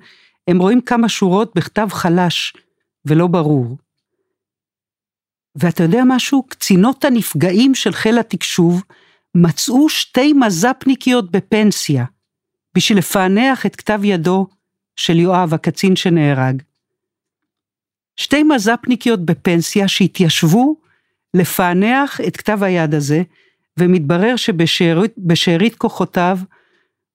הם 0.47 0.59
רואים 0.59 0.81
כמה 0.81 1.09
שורות 1.09 1.51
בכתב 1.55 1.87
חלש 1.91 2.53
ולא 3.05 3.27
ברור. 3.27 3.77
ואתה 5.55 5.83
יודע 5.83 6.01
משהו? 6.05 6.43
קצינות 6.43 7.05
הנפגעים 7.05 7.75
של 7.75 7.91
חיל 7.91 8.19
התקשוב 8.19 8.83
מצאו 9.35 9.89
שתי 9.89 10.33
מז"פניקיות 10.33 11.31
בפנסיה, 11.31 12.05
בשביל 12.75 12.97
לפענח 12.97 13.65
את 13.65 13.75
כתב 13.75 13.99
ידו 14.03 14.47
של 14.95 15.19
יואב, 15.19 15.53
הקצין 15.53 15.95
שנהרג. 15.95 16.61
שתי 18.15 18.43
מז"פניקיות 18.43 19.25
בפנסיה 19.25 19.87
שהתיישבו 19.87 20.81
לפענח 21.33 22.21
את 22.27 22.37
כתב 22.37 22.63
היד 22.63 22.93
הזה, 22.93 23.23
ומתברר 23.79 24.35
שבשארית 24.35 25.75
כוחותיו 25.77 26.37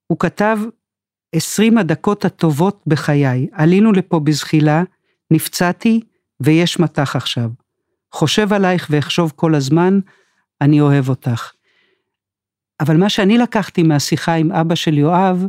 הוא 0.07 0.18
כתב 0.18 0.59
עשרים 1.34 1.78
הדקות 1.78 2.24
הטובות 2.24 2.82
בחיי, 2.87 3.47
עלינו 3.53 3.93
לפה 3.93 4.20
בזחילה, 4.20 4.82
נפצעתי 5.30 6.01
ויש 6.41 6.78
מטח 6.78 7.16
עכשיו. 7.16 7.51
חושב 8.12 8.52
עלייך 8.52 8.86
ואחשוב 8.90 9.32
כל 9.36 9.54
הזמן, 9.54 10.00
אני 10.61 10.80
אוהב 10.80 11.09
אותך. 11.09 11.52
אבל 12.80 12.96
מה 12.96 13.09
שאני 13.09 13.38
לקחתי 13.38 13.82
מהשיחה 13.82 14.34
עם 14.34 14.52
אבא 14.52 14.74
של 14.74 14.98
יואב, 14.98 15.44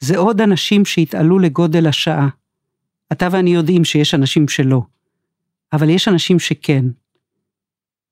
זה 0.00 0.18
עוד 0.18 0.40
אנשים 0.40 0.84
שהתעלו 0.84 1.38
לגודל 1.38 1.86
השעה. 1.86 2.28
אתה 3.12 3.28
ואני 3.30 3.50
יודעים 3.50 3.84
שיש 3.84 4.14
אנשים 4.14 4.48
שלא, 4.48 4.82
אבל 5.72 5.90
יש 5.90 6.08
אנשים 6.08 6.38
שכן. 6.38 6.84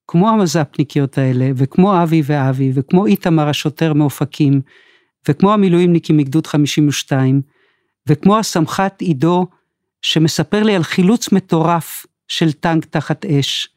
כמו 0.07 0.29
המז"פניקיות 0.29 1.17
האלה, 1.17 1.49
וכמו 1.55 2.03
אבי 2.03 2.21
ואבי, 2.25 2.71
וכמו 2.75 3.05
איתמר 3.05 3.49
השוטר 3.49 3.93
מאופקים, 3.93 4.61
וכמו 5.27 5.53
המילואימניקים 5.53 6.17
מגדוד 6.17 6.47
52, 6.47 7.41
וכמו 8.07 8.37
הסמח"ט 8.37 9.01
עידו, 9.01 9.47
שמספר 10.01 10.63
לי 10.63 10.75
על 10.75 10.83
חילוץ 10.83 11.31
מטורף 11.31 12.05
של 12.31 12.51
טנק 12.51 12.85
תחת 12.85 13.25
אש. 13.25 13.69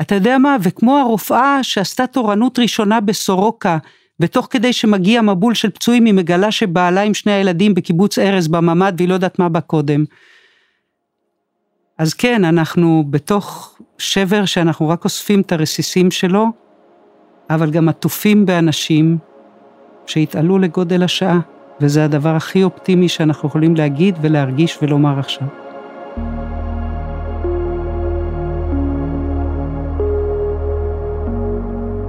אתה 0.00 0.14
יודע 0.14 0.38
מה, 0.38 0.56
וכמו 0.62 0.98
הרופאה 0.98 1.58
שעשתה 1.62 2.06
תורנות 2.06 2.58
ראשונה 2.58 3.00
בסורוקה, 3.00 3.78
ותוך 4.20 4.46
כדי 4.50 4.72
שמגיע 4.72 5.22
מבול 5.22 5.54
של 5.54 5.70
פצועים 5.70 6.04
היא 6.04 6.14
מגלה 6.14 6.50
שבעלה 6.50 7.00
עם 7.00 7.14
שני 7.14 7.32
הילדים 7.32 7.74
בקיבוץ 7.74 8.18
ארז 8.18 8.48
בממ"ד 8.48 8.92
והיא 8.96 9.08
לא 9.08 9.14
יודעת 9.14 9.38
מה 9.38 9.48
בא 9.48 9.60
קודם. 9.60 10.04
אז 11.98 12.14
כן, 12.14 12.44
אנחנו 12.44 13.04
בתוך 13.10 13.78
שבר 13.98 14.44
שאנחנו 14.44 14.88
רק 14.88 15.04
אוספים 15.04 15.40
את 15.40 15.52
הרסיסים 15.52 16.10
שלו, 16.10 16.46
אבל 17.50 17.70
גם 17.70 17.88
עטופים 17.88 18.46
באנשים 18.46 19.18
שהתעלו 20.06 20.58
לגודל 20.58 21.02
השעה, 21.02 21.40
וזה 21.80 22.04
הדבר 22.04 22.36
הכי 22.36 22.62
אופטימי 22.62 23.08
שאנחנו 23.08 23.48
יכולים 23.48 23.76
להגיד 23.76 24.18
ולהרגיש 24.20 24.78
ולומר 24.82 25.18
עכשיו. 25.18 25.48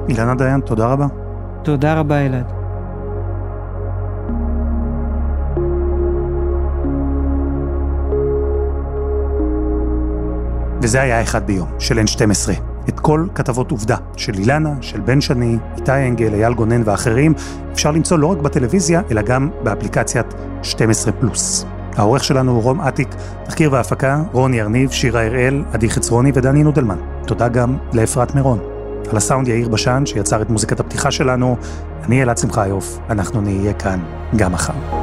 אילנה 0.09 0.35
דיין, 0.35 0.61
תודה 0.61 0.87
רבה. 0.87 1.07
תודה 1.63 1.93
רבה, 1.93 2.25
אלעד. 2.25 2.63
וזה 10.81 11.01
היה 11.01 11.21
אחד 11.21 11.47
ביום, 11.47 11.67
של 11.79 11.99
N12. 11.99 12.51
את 12.89 12.99
כל 12.99 13.27
כתבות 13.35 13.71
עובדה 13.71 13.95
של 14.17 14.33
אילנה, 14.33 14.73
של 14.81 14.99
בן 14.99 15.21
שני, 15.21 15.57
איתי 15.77 16.07
אנגל, 16.07 16.33
אייל 16.33 16.53
גונן 16.53 16.81
ואחרים, 16.85 17.33
אפשר 17.71 17.91
למצוא 17.91 18.17
לא 18.17 18.27
רק 18.27 18.37
בטלוויזיה, 18.37 19.01
אלא 19.11 19.21
גם 19.21 19.49
באפליקציית 19.63 20.33
12 20.63 21.13
פלוס. 21.13 21.65
העורך 21.95 22.23
שלנו 22.23 22.51
הוא 22.51 22.63
רום 22.63 22.81
אטיק, 22.81 23.07
תחקיר 23.45 23.71
והפקה, 23.71 24.23
רוני 24.31 24.61
ארניב, 24.61 24.91
שירה 24.91 25.25
הראל, 25.25 25.63
עדי 25.73 25.89
חצרוני 25.89 26.31
ודני 26.35 26.63
נודלמן. 26.63 26.97
תודה 27.25 27.47
גם 27.47 27.77
לאפרת 27.93 28.35
מירון. 28.35 28.72
על 29.11 29.17
הסאונד 29.17 29.47
יאיר 29.47 29.69
בשן, 29.69 30.03
שיצר 30.05 30.41
את 30.41 30.49
מוזיקת 30.49 30.79
הפתיחה 30.79 31.11
שלנו. 31.11 31.57
אני 32.03 32.23
אלעד 32.23 32.37
שמחיוף, 32.37 32.99
אנחנו 33.09 33.41
נהיה 33.41 33.73
כאן 33.73 33.99
גם 34.35 34.51
מחר. 34.51 35.02